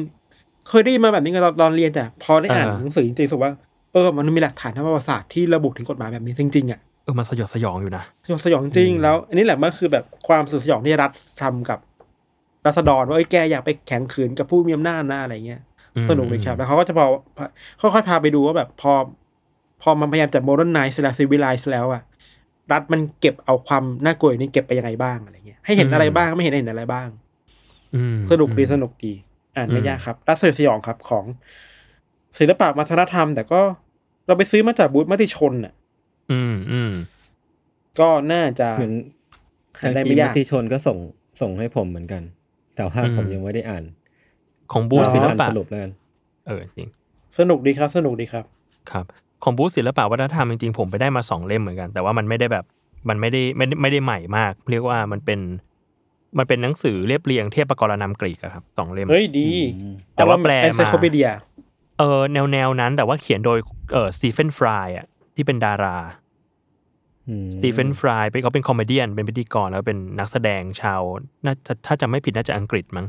[0.70, 3.52] เคยได้ยินมาแบบนี้กันตอนตอนเรียนแต่พอได้อ่านอ่าหนังสือจริงๆรู้สึกว่า
[3.94, 11.80] เออมันมีหลักฐานทางประวัติศาสตร์ที่ระบุถึงกฎหมายแบบนี้จริงๆอะเออมันสยดสยองอยู่นะสยองสยองจริงแล้ว อันนี้แหละมันคือแบบความสยดสยองที่รัฐทำกับ
[12.66, 15.62] ราษฎรว่าเอ้ยแกอยากไปแข็งขืนกับผู้มีอำนาจนะอะไรเงี้ย
[15.96, 17.06] อืมสนุกเลยครับแล้วเขาก็จะพอ
[17.82, 18.92] ค่อยๆพาไปดูว่าแบบพอ
[19.82, 22.02] พอมันพยายามจะ modernize และ civilize แล้วอะ
[22.72, 27.08] รัฐมันเก็บเอาความน่ากลัวนี้เก็บไปยังไงบ้างอะไรเงี้ยให้เห็นอะไรบ้างไม่เห็นเห็นอะไรบ้าง
[27.96, 29.14] อืมสนุกดีสนุกดี
[29.56, 31.26] อ่านไม่อืมยากครับ รัฐสยองครับของ
[32.38, 33.62] ศิลปะวัฒนธรรม แต่ก็
[34.28, 35.74] เราไปซื้อมาจากบูธมติชนอะ
[36.32, 36.94] อืมอืม
[38.00, 38.94] ก็น่าจะเหมือน
[39.82, 40.98] หาทางได้ทีไม่มยากมติชนก็ส่ง
[41.42, 42.24] ส่งให้ผมเหมือนกัน
[42.76, 43.84] แต่ว่าผมยังไม่ได้อ่าน
[44.72, 45.92] ของบูธอ๋อศิลอ่านปะสรุปแล้วกัน
[46.48, 46.90] เออจริง
[47.38, 48.46] สนุกดีครับ สนุกดีครับ
[48.92, 49.06] ครับ
[49.44, 52.66] ของบูธศิลปะวัฒนธรรมจริงๆผมไปได้มาสองเล่มเหมือนกัน แต่ว่ามันไม่ได้แบบ
[53.10, 55.40] มันไม่ได้ไม่ได้ไม่ได้ใหม่มาก เรียกว่ามันเป็น
[56.38, 59.50] มันเป็นหนังสือเรียบเรียงเทพปกรณัมกรีกอะครับสองเล่มเฮ้ยดี
[60.16, 61.30] แต่ว่าแปลเอนไซมาโคปีเดีย
[62.00, 63.60] เออแนวแนวนั้น แต่ว่าเขียนโดย
[63.94, 65.98] เออ Stephen Fry อะที่เป็นดารา
[67.30, 71.02] อืม Stephen Fry เป็นเขาเป็น comedian เป็นพิธีกรแล้วเป็นนักแสดงชาว
[71.46, 73.08] น่าถ้าถ้าจำไม่ผิดน่าจะอังกฤษมั้ง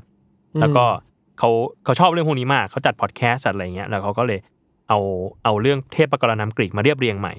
[0.60, 0.84] แล้วก็
[1.38, 1.50] เขา
[1.84, 4.38] เขาชอบเรื่องพวกนี้มากเขาจัดพอดแคสต์จัดอะไรเงี้ยแล้วเขาก็เลย
[4.88, 4.99] เอา
[5.44, 7.35] เอาเรื่องเทพกรนำกรีกมาเรียบเรียงใหม่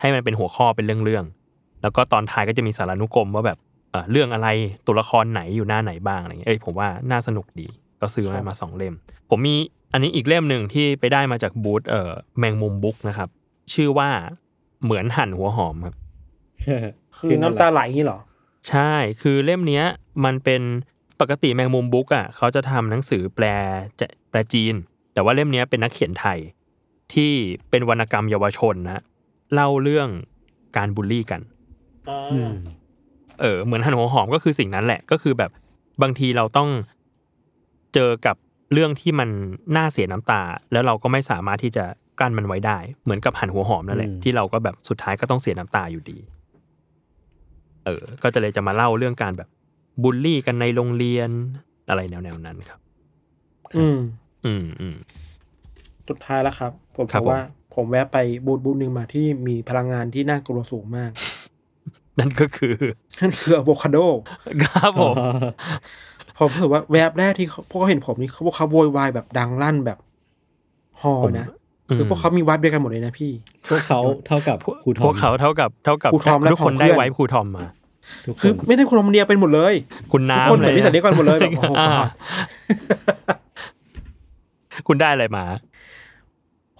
[0.00, 3.58] ให้มันเป็นหัวข้อเป็นเรื่องเรื่องๆแล้วก็ตอนท้ายก็จะมีสารานุกรมว่าแบบ
[3.90, 4.48] เออเรื่องอะไร
[4.86, 7.68] ตัวละครไหนอยู่หน้าไหนบ้างอะไรเงี้ยเอ้ยผมว่าน่าสนุกดี
[8.00, 8.94] ก็ซื้อมามาสองเล่ม
[9.30, 9.56] ผมมี
[9.92, 13.28] อันนี้อีกเล่มหนึ่งที่ไปได้มาจากบูธเอ่อแมงมุมบุ๊กนะครับ
[13.74, 14.08] ชื่อว่า
[14.84, 15.94] เหมือนหั่นหัวหอมครับ
[17.18, 18.18] คือน้ำตาไหลนี่เหรอ
[18.68, 19.84] ใช่คือเล่มเนี้ย
[20.24, 20.62] มันเป็น
[21.20, 23.44] ปกติแมงมุมบุ๊กอะเขาจะทำหนังสือแปล
[24.00, 24.74] จะแปลจีน
[25.12, 26.38] แต่ว่าเล่มเนี้ยเป็นนักเขียนไทย
[27.14, 27.32] ที่
[27.70, 29.02] เป็นวรรณกรรมเยาวชนนะ
[29.54, 30.08] เล่าเรื่อง
[30.76, 31.40] การบูลลี่กัน
[33.40, 35.50] เออเหมือนหันหัวหอมก็คือสิ่งนั้นแหละก็คือแบบ
[36.02, 36.68] บางทีเราต้อง
[37.94, 38.36] เจอกับ
[38.72, 39.28] เรื่องที่มัน
[39.76, 40.42] น่าเสียน้ำตา
[40.72, 41.84] แล้วเราก็ไม่สามารถที่จะ
[42.18, 46.18] กลั้นมันไว้ได้ เหมือนกับหันหัวหอมนั่นแหละอืมที่เราก็แบบสุดท้ายก็ต้องเสียน้ำตาอยู่ดี
[47.84, 49.48] เออ ก็จะเลยจะมาเล่าเรื่องการแบบ
[50.02, 51.30] บูลลี่กันในโรงเรียน
[51.88, 52.80] อะไรแนวๆนั้นครับ
[53.76, 53.98] อืม
[54.44, 54.96] อืมอืม
[56.10, 57.40] สุดท้ายแล้วครับ ผมครับบอกว่า
[57.74, 61.10] ผมแวะไปบูธบูธหนึ่งมาที่มีพลังงานที่น่ากลัวสูงมาก
[62.18, 62.74] นั่นก็คือ
[63.20, 63.98] นั่นคืออะโวคาโด
[64.64, 65.14] ครับผม
[66.38, 69.98] ผมรู้สึกว่าแวบแรกที่เขาพวกเขาเห็นผมนี่เขาพวกเขาโวยวายแบบดังลั่นแบบ
[71.00, 71.46] ฮอนะ
[71.96, 73.32] คือพวกเขามีวัดเดียวกันหมดเลยนะพี่
[73.68, 77.64] พวกเขาเท่ากับครูทอมพวกเขาเท่ากับเท่ากับครูทอมและทุกคนของได้เพื่อนไว้ครูทอมมา
[78.26, 79.74] ทุกคคือนไม่ได้คนคนเดียวเป็นหมดเลย
[80.12, 81.90] คุณทุกน้ำคนเหมือนลนิสัยเดียวกันหมดเลยแบบโอ้โหอ่า
[84.86, 85.44] คุณได้อะไรมา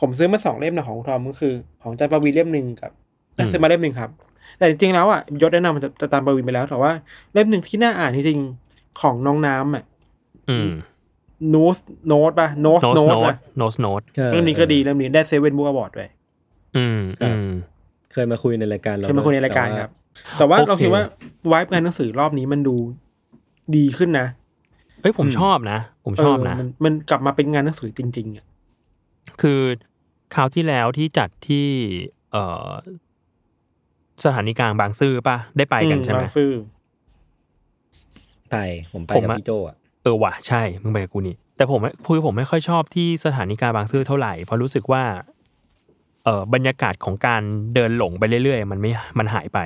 [0.00, 2.90] ผมซื้อมาสองเล่มนะของคุณทอมก็คือ ของจันปวีเล่มหนึ่งกับ
[3.36, 4.10] อืมซื้อมาเล่มหนึ่งครับ
[4.58, 6.92] แต่จริงๆแล้วอะยศแนะนำมันจะตามปวีไปแล้วแต่ว่า
[7.32, 9.84] เล่มหนึ่งที่น่าอ่านจริงๆของน้องน้ำอะ
[10.50, 10.68] อืม
[11.54, 16.08] นูสโนตป่ะโนสโนโนสตโนตป่ะโนสโนตเรื่องนี้ก็ดีเรื่องนี้ได้เซเว่นบุ๊กอวอร์ดด้วย
[16.76, 17.48] อืมอืม
[18.12, 19.90] เคยมาคุยในรายการเราเคยมาคุยในรายการแต่ว่ครับ
[20.38, 21.02] แต่ว่าโอเคเราคิดว่า
[21.52, 22.76] วายงานหนังสือรอบนี้มันดู
[23.76, 24.26] ดีขึ้นนะ
[25.02, 28.46] เฮ้ยผมชอบนะ ผมชอบนะเมันมันกลับมาเป็นงานหนังสือจริง ๆอะ
[29.42, 29.60] คือ
[30.34, 31.66] คราวที่แล้วที่จัดที่
[32.32, 32.68] เอ่อ
[34.24, 36.50] สถานีกลางบางซื่อป่ะ ได้ไปกันใช่ไหมบางซื่อ
[38.50, 38.56] ไป
[38.92, 45.02] ผมไปผมกับอะพี่โจอะเออว่ะใช่ มึงไปกับกูนี่ แต่ผมไม่คือผมไม่ค่อยชอบที่สถานีกลางบางซื่อเท่าไหร่เพราะรู้สึกว่า
[46.24, 47.42] เออบรรยากาศของการ
[47.74, 49.58] เดินหลงไปเรื่อยๆ มันไม่มันหายไป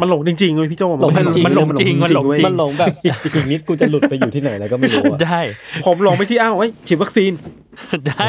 [0.00, 3.10] มันหลงจริงๆเลยพี่โจหลงจริงมันหลงจริงมันหลงจริมันหลงแบบอี
[3.44, 5.40] กนิดกูจะหลุดไปอยู่ที่ไหนแล้วก็ไม่รู้อะได้
[5.86, 7.32] ผมหลงไปที่อ้าวไว้ยฉีดวัคซีน
[8.08, 8.28] ได้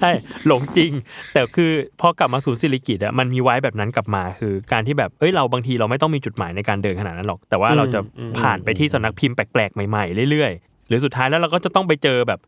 [0.00, 0.10] ได้
[0.46, 0.92] หลงจริง
[1.32, 12.40] แต่คือพอกลับมาสู่สิริกิตอะมันมีไว้แบบนั้นกลับมาคือการที่แบบเอ้ยเราบางทีเราไม่ต้องมีจุดหมายในการเดินขนาดนั้นหรอก แต่ว่าเราจะอืมผ่านไปที่สำนักพิมพ์แปลกๆใหม่ๆเรื่อยๆ หรือสุดท้ายแล้วเราก็จะต้องไปเจอแบบ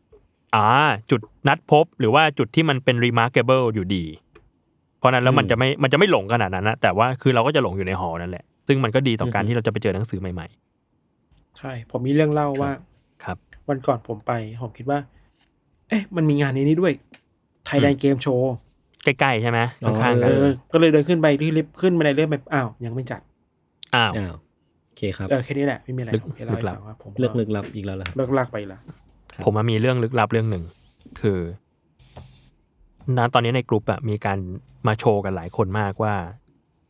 [0.55, 0.67] อ่า
[1.11, 4.05] จุดนัดพบ หรือว่าจุดที่มันเป็น remarkable อยู่ดี
[4.99, 10.47] เพราะนั้นแล้วมันจะไม่มันจะไม่หลงขนาดนั้นนะแต่ว่าคือเราก็จะหลงอยู่ในหอนั่นแหละ ซึ่งมันก็ดีต่อการที่เราจะไปเจอหนังสือใหม่
[11.59, 13.37] ใช่ผมมีเรื่องเล่าว่าๆครับ
[13.69, 14.31] วันก่อนผมไป
[14.61, 14.99] ผมคิดว่า
[15.89, 16.93] เอ๊ะ มันมีงานนี้นี่ด้วย
[17.65, 18.53] ไทยแลนด์เกมโชว์
[19.03, 23.21] ใกล้ๆใช่ไหมอ๋อข้างๆเอกันอก็เลยเดินขึ้นไปที่ลิฟต์ขึ้นบันไดเลื่อนไปอ้าวยังไม่จัด
[23.95, 24.33] อ้าวอ้าว
[24.87, 28.79] โอเคครับเออแค่นี้แหละไม่มีอะไรลึกผมแค่เล่าให้ลึกลับฟังว่าผมเลือกลึกลับอีกแล้วล่ะเลิกลากไปละ
[29.45, 30.63] ผมมามีเรื่องลึกลับเรื่องหนึ่ง
[31.21, 31.39] คือ
[33.17, 34.37] ณตอนนี้ในกลุ่มอะมีการ
[34.87, 36.13] มาโชว์กันหลายคนมากว่า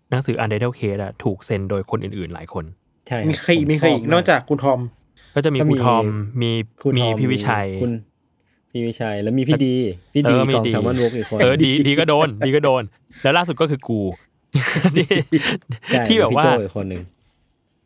[0.10, 2.66] หนังสือ Untitled Case อะถูกเซ็นโดยคนอื่นๆ หลายคน
[3.08, 4.80] ใช่มีใครอีกมีใครอีกนอกจากคุณทอม
[5.36, 6.06] ก็จะมีก็คมีรูทอม
[6.42, 6.52] มี
[6.82, 7.92] คุณมีทอพี่วิชัยคุณ
[8.72, 9.76] พี่วิชัยแล้วมีพี่ดี
[10.14, 12.84] พี่เอดีอมีกองดีแซลมอนวกอีกคนเออดีดีก็โดน ดีก็โดน
[13.24, 14.02] แล้วล่าสุดก็คือกู
[14.98, 15.08] ที่
[15.90, 17.02] ใช่ที่แบบมีพี่ว่าโจอีกคนหนึ่ง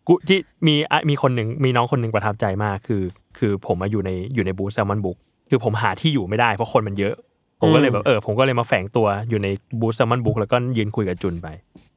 [0.07, 3.03] กูที่มีอะมีคนหนึ่งมีน้องคนหนึ่งประทับใจมากคือ
[3.37, 5.17] คือผมมาอยู่ในอยู่ในบูธ Salmon Books
[5.49, 7.15] คือผมหาที่อยู่ไม่ได้เพราะคนมันเยอะ
[7.63, 9.47] ผมก็เลยแบบเออผมก็เลยมาแฝงตัวอยู่ใน
[9.79, 11.47] บูธ Salmon Books แล้วก็ยืนคุยกับจุนไป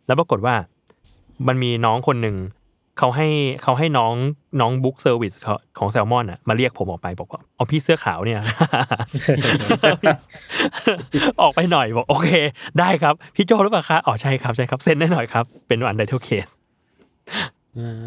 [0.07, 0.55] แล้วปรากฏว่า
[1.47, 2.37] มันมีน้องคนหนึ่ง
[2.99, 3.29] เขาให้
[3.63, 4.13] เขาให้น้อง
[4.61, 5.33] น้อง book service
[5.79, 8.41] ของแซลมอนอะมาเรียกผมออกไปบอกว่าเอาพี่เสื้อขาวเนี่ย
[11.43, 12.31] ออกไปหน่อยบอกโอเค
[12.81, 16.49] ได้ครับ พี่โจหรือเปล่าคะอ๋อใช่ครับใช่ครับเซ็นได้หน่อยครับ เป็น Untitled Case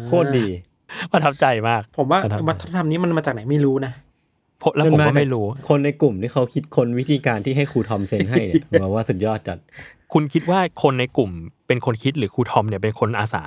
[0.06, 0.46] โคตรดี
[1.12, 4.09] ประทับใจมาก ผมว่าประทับใจวัฒนธรรมนี้มันมาจากไหนไม่รู้นะผม
[4.76, 9.58] แล้วผมก็ไม่รู้ คนในกลุ่มที่เขาคิดคนวิธีการที่ให้ครูทอมเซ็นให้เนี่ยผมว่าสุดยอดจัด
[10.12, 11.30] คุณคิดว่าคนในกลุ่ม
[11.66, 13.42] เป็นคนคิดหรือครูทอมเนี่ยเป็นคนอาสา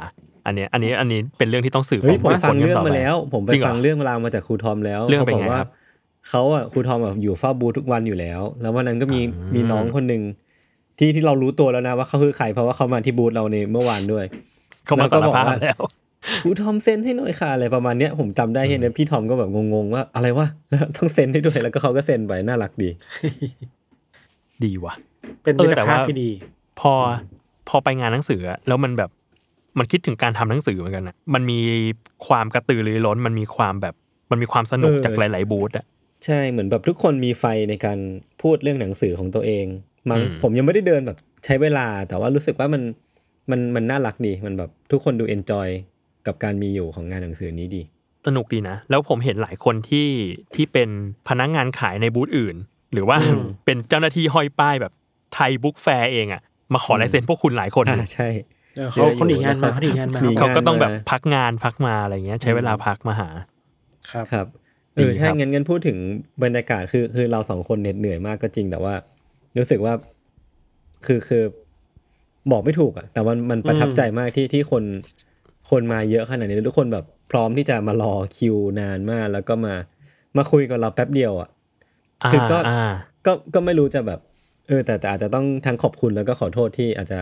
[0.45, 5.69] อันเนี้ยอันนี้อันนี้เป็นเรื่องที่ต้องสืบเฮ้ยผมสืบฟังค้นกันเรื่องต่ไปมาแล้ว ผมไปจริงเหรอฟังเรื่องราวมาจากครูทอมแล้วเรื่องเขาเป็นบอกไงว่าครับ
[6.30, 9.19] เขาอะครูทอมแบบอยู่เฝ้าบูธทุกวันอยู่แล้ว แล้ววันนั้นก็มี
[9.56, 10.23] มีน้องคนหนึ่ง
[10.99, 14.26] ที่ที่เรารู้ตัวแล้วนะว่าเขาคือใครเพราะว่าเขามาที่บูธเราในเมื่อวานด้วย
[14.86, 15.80] เขามาแล้วก็สารบอกภาพว่าแล้ว
[16.43, 20.47] ครูทอมเซ็นให้หน่อยค่ะอะไรประมาณเนี้ยผมจำได้เห็นนะพี่ทอมก็แบบงงๆว่าอะไรวะ
[20.97, 22.89] ต้องเซ็นให้ด้วยแล้วก็เขาก็เซ็นไปน่ารักดี
[24.63, 24.93] ดีว่ะ
[25.43, 26.29] เป็นเอมิอตแต่รภาพว่าที่ดี
[26.79, 26.93] พอ
[27.69, 29.09] พอไปงานหนังสืออะแล้วมันแบบ
[29.79, 31.59] มันคิดถึงการทำหนังสือเหมือนกันนะมันมี
[32.27, 33.95] ความกระตือรือร้น มันมีความแบบ
[34.31, 35.86] มันมีความสนุกเออจากหลาย ๆ บูธอะ
[36.25, 37.99] ใช่ เหมือนแบบทุกคนมีไฟในการ
[38.41, 39.65] พูดเรื่องหนังสือของตัวเอง
[40.09, 42.81] มั้งอืมผมยังไม่ได้เดินแบบใช้เวลา แต่ว่ารู้สึกว่ามัน
[43.51, 45.67] มันมันน่ารักดี มันแบบทุกคนดูเอนจอย
[46.27, 47.81] กับการมีอยู่ของงานหนังสือนี้ดี
[48.27, 50.09] สนุกดีนะ แล้วผมเห็นหลายคนที่
[50.55, 50.89] ที่เป็น
[51.27, 52.55] พนักงานขายในบูธอื่น
[52.93, 54.93] หรือว่าอืมเป็นเจ้าหน้าที่ห้อยป้ายแบบ
[55.33, 56.41] ไทยบุ๊กแฟร์เองอะ
[56.73, 58.29] มาขอลายเซ็นพวกคุณหลายคนออ่ายู่ใช่
[58.75, 63.29] เออเขาเยอะอยู่เขาหนีงานมาแล้วเขาเขาหนีงานมาหนีเขาก็ต้องแบบงานมาพักงานพักมาอะไรเงี้ย ใช้เวลาพักมาหา
[64.12, 64.47] ครับครับ
[64.95, 65.97] เอดีอใช่ครับงั้นงั้นพูดถึง
[66.43, 68.93] บรรยากาศคือคือเราสองคนเหน็ดเหนื่อยมากก็จริงแต่ว่า
[69.57, 69.93] รู้สึกว่า
[71.05, 71.43] คือคือ
[72.51, 74.83] บอกไม่ถูกอะแต่มันมันประทับใจมากที่ที่คน
[75.69, 79.76] คนมาเยอะขนาดนี้แล้วทุกคนแบบพร้อมที่จะมารอคิวนานมาก แล้วก็มา
[80.38, 81.49] มาคุยกับเราแป๊บเดียวอะ
[82.32, 82.93] คือก็อ่า
[83.26, 84.19] ก็ก็ไม่รู้จะแบบ
[84.67, 87.19] เออ แต่แต่อาจจะต้องทั้งขอบคุณแล้วก็ขอโทษที่อาจจะ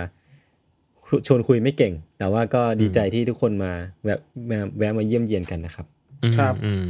[1.28, 3.72] ชวนคุยไม่เก่ง แต่ว่าก็ดีใจที่ทุกคนมา
[4.04, 5.86] แวะมาแวะมาเยี่ยมเยียนกันนะครับ
[6.24, 6.84] อืมครับอืม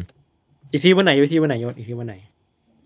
[0.71, 2.15] อีกทีวันไหนอีกทีวันไหนยศอีกทีวันไหน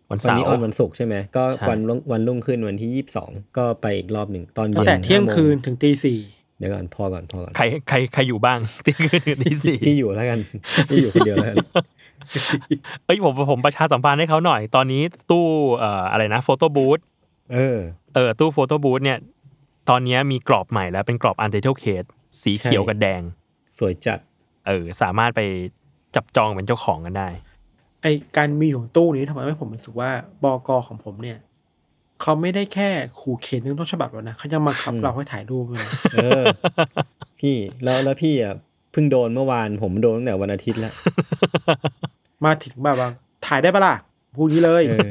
[0.10, 6.20] วันวันเสานี้ร์ออนวันศุกร์ใช่ไหมก็ใช่วันรุ่งวันรุ่งขึ้นวันที่ยี่สิบสองก็ไปอีกรอบหนึ่งตอนตั้เย็งนแต่เที่ยงห้าโมคืนถึงตีสี่
[6.58, 10.40] เดี๋ยวก่อนพอก่อนพอก่อนใครใครใครอยู่บ้างที่คืนถึงตีสี่พี่อยู่แล้วกัน
[10.90, 11.58] พี่อยู่คนเดียวแล้วกัน
[13.06, 15.46] เอ้ยผมผมประชาสัมพันธ์ให้เขาหน่อย ตอนนี้ตู้
[15.78, 17.00] เอ่ออะไรนะโฟโต้บูธ
[17.54, 17.80] เออ
[18.16, 19.20] เออตู้โฟโต้บูธเนี่ย
[19.90, 22.04] ตอนนี้มีกรอบใหม่แล้วเป็นกรอบ Untitled Case
[22.42, 23.22] สีเขียวใช่กับแดง
[23.78, 24.20] สวยจัด
[24.68, 25.42] เออ สามารถไป
[26.16, 27.30] จับจองเป็นเจ้าของกันได้
[28.02, 28.06] ไอ
[28.38, 30.10] การมีของตู้นี้ทำให้ผมรู้สึกว่า
[30.44, 31.38] บกของผมเนี่ย
[32.22, 36.44] เขาไม่ได้แค่ขู่เข็ญเรื่องต้นฉบับแล้วนะเขายังมาบังคับเราให้ถ่ายรูปเลยนะเออ
[37.40, 38.56] พี่แล้วแล้วพี่อะ
[38.92, 40.94] เพิ่งโดนเมื่อวานผมโดนตั้งแต่วันอาทิตย์แล้ว
[42.46, 43.10] มาถึงแบบว่า
[43.48, 43.96] ถ่ายได้ปะล่ะ
[44.36, 45.08] พูดงี้เลยเออ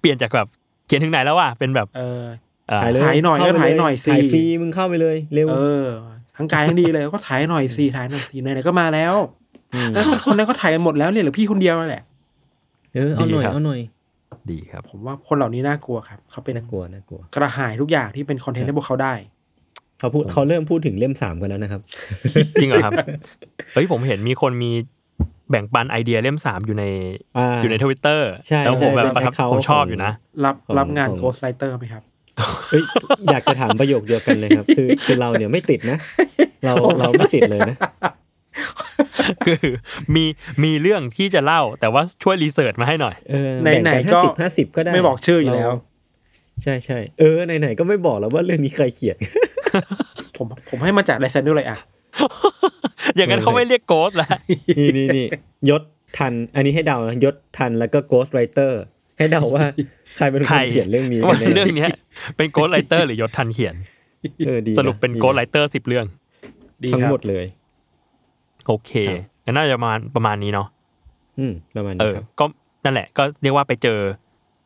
[0.00, 0.46] เปลี่ยนจากแบบ
[0.86, 2.22] เขียนถึงไหนแล้ววะเป็นแบบเออ
[2.68, 5.86] เอ่อถ่ายเลยถ่ายหน่อยเข้ไปก็ถ่ายหน่อยสิถ่ายฟรีมึงเข้าไปเลยเร็วเออ
[6.36, 9.14] ทั้งกายทั้งดีเลยก็ถ่ายหน่อยสิถ่ายหน่อยสิไหนๆก็มาแล้ว
[9.94, 12.02] แล้วคนนั้นก็ถ่ายกันหมดแล้วเนี่ยเหรือพี่คนเดียวนั่นแหละ
[12.94, 13.80] เออเอาหน่อยเอาหน่อย
[14.52, 19.14] ดีครับ ผมว่าคนเหล่านี้น่ากลัวครับ เขาเป็นน่ากลัวน่ากลัว กระหายทุกอย่างที่เป็นคอนเทนต์ให้พวกเขาได้
[19.98, 21.80] เขาพูดเขาเริ่มพูดถึงเล่มสามกันแล้วนะครับ
[22.60, 22.92] จริงเหรอครับ
[23.74, 24.72] เฮ้ยผมเห็นมีคนมี
[25.50, 26.84] แบ่งปันไอเดียเล่มสามอยู่ใน
[27.38, 30.12] อ่าอยู่ในทวิตเตอร์ใช่แล้วผมใช่แบบเป็นประทับ account ผมชอบของอยู่นะ
[30.44, 32.02] รับของรับงานของโกสไ w เตอร์ไหมครับ
[32.70, 32.82] เอ้ย
[33.30, 35.98] อยากจะถามประโยคเดียวกันเลยครับ คือคือเราเนี่ยไม่ติดนะ
[36.64, 37.76] เราเราไม่ติดเลยนะ
[39.46, 39.64] คือ
[40.14, 40.24] มี
[40.64, 45.76] มีเรื่องที่จะเล่า แต่ว่าช่วยรีเสิร์ชมาให้หน่อยเออไหนแบ่งไหนกันก็ห้าสิบห้าสิบก็ได้ไม่บอกชื่ออยู่แล้วเรา
[46.62, 49.16] ใช่ใช่เออไหนๆก็ไม่บอกแล้วว่าเรื่องนี้ใครเขียน
[50.36, 51.78] ผมผมให้มาจากไลเซนด้วยเลยอะ
[53.16, 54.28] อย่างนั้นเขาไม่เรียก Ghost แล้ว
[54.78, 55.26] นี่นี่นี่
[55.70, 55.82] ยศ
[56.18, 58.72] ทัน อันนี้ให้เดานะยศทันแล้วก็ Ghost Writer
[59.18, 59.64] ให้เดาว่า
[60.16, 61.90] ใครเป็นคใครนเขียนเรื่องนี้ว่ากันแน่เรื่องเนี้ย
[62.36, 63.74] เป็นโกสไ r เตอร์หรือยศทันเขียน
[64.46, 66.06] เออดีสรุปเป็นดีโกสไ r เตอร์สิบเรื่อง
[66.84, 67.44] ดีทั้งครับหมดเลย
[68.68, 70.68] โอเคครับงั้นน่าจะประมาณประมาณนี้เนาะ
[71.38, 72.44] อืมประมาณเอนี้อครับก็
[72.84, 73.98] นั่นแหละ ก็เรียกว่าไปเจอ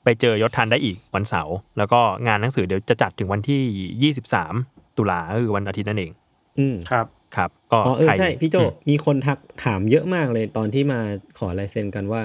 [0.04, 3.60] ไปเจอยศทันได้อีกวันเสาร์แล้วก็งานหนังสือเดี๋ยวจะจัดถึงวันที่
[4.02, 4.54] ยี่สิบสาม
[4.96, 6.12] ตุลาก็คือวันอาทิตย์นั่นเอง
[6.58, 11.00] อืมครับครับ ก็อ๋อเออใครใช่พี่โจอืมมีคนทักถามเยอะมากเลยตอนที่มา
[11.38, 12.22] ขอลายเซ็นกันว่า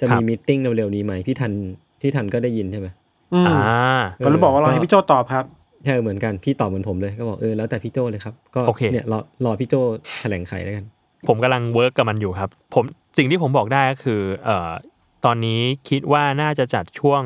[0.00, 1.52] จะครับมี meeting เร็วๆนี้ไหมพี่ทัน
[2.00, 2.88] พี่ทันก็ได้ยินใช่ไหม
[3.34, 3.56] อืมอ่า
[4.24, 5.44] ก็เลยบอกว่าเราให้พี่โจตอบครับ
[5.84, 9.74] ใช่เหมือนกันพี่ตอบเหมือนผมเลยก็บอกเออแล้วแต่พี่โจเลยครับก็โอเคเนี่ยรอรอพี่โจ
[10.20, 10.84] แถลงไขแล้วกัน
[11.28, 12.84] ผมกำลัง work กับมันอยู่ครับ ผม
[13.18, 14.70] สิ่งที่ผมบอกได้ก็คือเอ่อ
[15.24, 17.22] ตอนนี้คิดว่าน่าจะจัดช่วง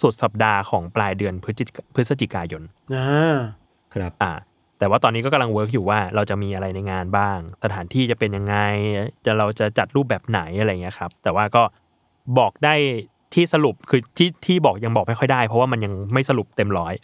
[0.00, 2.62] สุดสัปดาห์ของปลายเดือนพฤศจิกพฤศจิกายน
[2.94, 3.36] อ่า
[3.94, 4.32] ครับอ่า
[4.78, 8.56] แต่ว่าตอนนี้ก็กำลังเวิร์กอยู่ว่าเราจะมีอะไรในงานบ้าง สถานที่จะเป็นยังไง
[9.24, 11.62] จะเราจะจัดรูปแบบไหนอะไรเงี้ยครับ แต่ว่าก็
[12.38, 12.74] บอกได้
[13.34, 16.94] ที่สรุปคือที่ที่บอกยังบอกไม่ค่อยได้ เพราะว่ามันยังไม่สรุปเต็มร้อย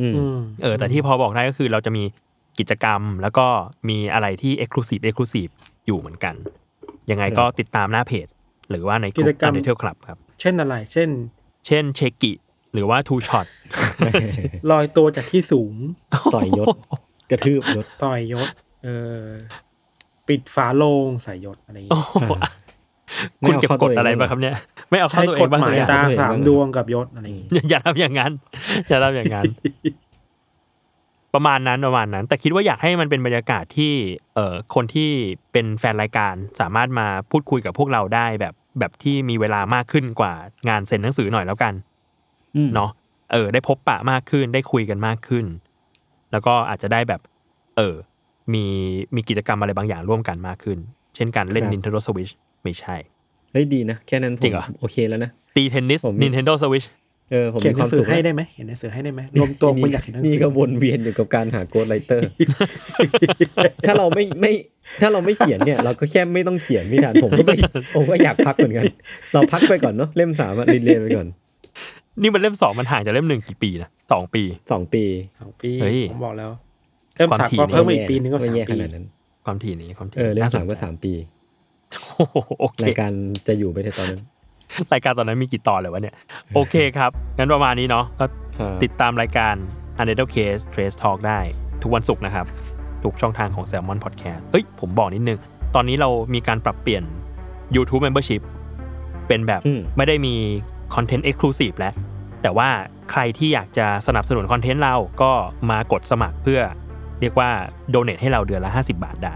[0.00, 2.04] อืมอืมเออ แต่ที่พอบอกได้ก็คือเราจะมี
[2.58, 3.46] กิจกรรม แล้วก็
[3.88, 5.52] มีอะไรที่ Exclusive Exclusive
[5.86, 6.34] อยู่เหมือนกัน
[7.10, 8.26] ยังไงก็ติดตามหน้าเพจ
[8.70, 11.08] หรือว่าในกลุ่กิจมกรรมอันเดอร์คลับครับ เช่นอะไร เช่น
[11.66, 12.32] เช่นเชกิ
[12.74, 13.46] หรือว่า Two Shot
[14.70, 15.74] ลอยตัวจากที่สูง
[16.34, 16.66] ต่อยยศ
[17.30, 18.48] กระทืบยศ ต่อยยศ
[18.84, 18.88] เอ
[19.22, 19.24] อ
[20.28, 21.98] ปิดฝาโลงใส่ยศอะไรอย่างโอ้
[23.42, 24.54] เงี้ยโหไม่คุณเอาเก็บเข้ากตัวฎเองอะไรบ้างเหรอมาครับเนี่ย
[24.90, 28.32] ไม่เอาเข้าใช้ตัวเอกงฎบ้างหมายเลยตาตัวเองสามบ้างดวงกับยศอะไรอย่างงี้อย่าอย่าทำอย่างนั้น
[28.88, 29.44] อย่าทำอย่างนั้น
[31.34, 33.92] ประมาณนั้นประมาณนั้น แต่คิดว่าอยากให้มันเป็นบรรยากาศที่
[34.34, 35.10] เอ่อคนที่
[35.52, 40.32] เป็นแฟนรายการสามารถมาพูดคุยกับพวกเราได้แบบแบบที่มีเวลามากขึ้นกว่า
[40.68, 41.74] งานเซ็นหนังสือหน่อยแล้วกัน
[42.56, 42.90] อืมเนาะ
[43.32, 45.44] เออ ได้พบปะมากขึ้นได้คุยกันมากขึ้น
[46.32, 47.20] แล้วก็อาจจะได้แบบ
[47.76, 47.94] เออ
[48.54, 48.64] มี
[49.14, 50.78] มีกิจกรรมอะไรบางอย่างร่วมกันมากขึ้น
[51.14, 52.96] เช่นการเล่นครับ Nintendo Switch ไม่ใช่
[53.52, 56.86] เฮ้ยดีนะ แค่นั้นผจริมงเหรอโอเคแล้วนะ ตีเทนนิสผม Nintendo Switch
[57.30, 62.30] เออผมเขียนมีหคนัวามงสืสุอขให้นะได้ไหมเขียนหนังสือให้ได้ไหมรวมตัวคนอยากเขียนหนังสืนี่อก็วนเวียนอยู่กับการหาโกดไ i เตอร์
[63.86, 64.52] ถ้าเราไม่ไม่
[65.00, 67.56] ถ้าเราไม่เขียนเนี่ย เราก็แค่ไม่ต้องเขียนพี่ฐานผมก็ไม่
[67.94, 68.84] ผมก็อยากพักเหมือนกัน
[69.34, 71.28] เราพักไปก่อนเนาะเล่มสามอะรีเลย์ไปก่อน
[72.22, 75.04] นี่มันเล่มสองมันห่างจากเล่มหนึ่งกี่ปีนะสองปีสองปี
[75.40, 76.50] สองปีเฮ้ยผมบอกแล้ว
[77.16, 79.06] เริ่มความสามถี่ก็นี่เพิ่มมาอีกปีนึงก็ไม่สามแย่ขปีนาดนั้น
[79.46, 81.12] ความถี่นี้ความถี่เออเล่มน่สามก็นใจสามปี
[82.16, 83.12] โอ้โหโอเครายการ
[83.46, 84.20] จะอยู่ไปในตอนนั้น
[84.92, 86.14] รายการตอนนั้นมีกี่ตอนเลยวะเนี่ย
[86.54, 88.26] โอเคครับ งั้นประมาณนี้เนาะก็
[88.58, 89.54] ครับติดตามรายการ
[90.00, 91.38] u n d e r t a l e Case Trace Talk ได้
[91.82, 92.46] ทุกวันศุกร์นะครับ
[93.04, 95.38] ทุกช่องทางของ Salmon Podcast เอ้ย ผมบอกนิดนึง
[95.74, 97.02] ตอนนี้เรามีการปรับเปลี่ยน
[97.74, 98.42] YouTube Membership
[99.28, 100.34] เป็นแบบอืมไม่ได้มี
[100.94, 101.94] คอนเทนต์ Exclusive แล้ว
[102.42, 102.68] แต่ว่า
[103.10, 105.32] ใครที่อยากจะสนับสนุนคอนเทนต์เราก็
[105.70, 106.60] มากดสมัครเพื่อ
[107.20, 107.50] เรียกว่า
[107.90, 109.34] โดเน a ให้เราเดือนละ 50 บาทได้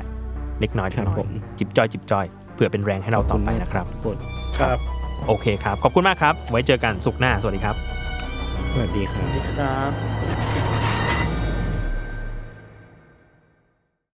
[0.60, 4.16] เล็กน้อยครับเล็กน้อผยมจิบจอยจิบจอยเพื่อเป็นแรงให้เราต่อไปนะครับขอณมากทุกคน
[4.58, 7.76] ครับ โอเคครับ ขอบคุณมากครับ ไว้เจอกันสุกร์หน้า สวัสดีครับ
[8.72, 9.90] สวัสดีครับครับ
[10.22, 10.51] บ๊ายบาย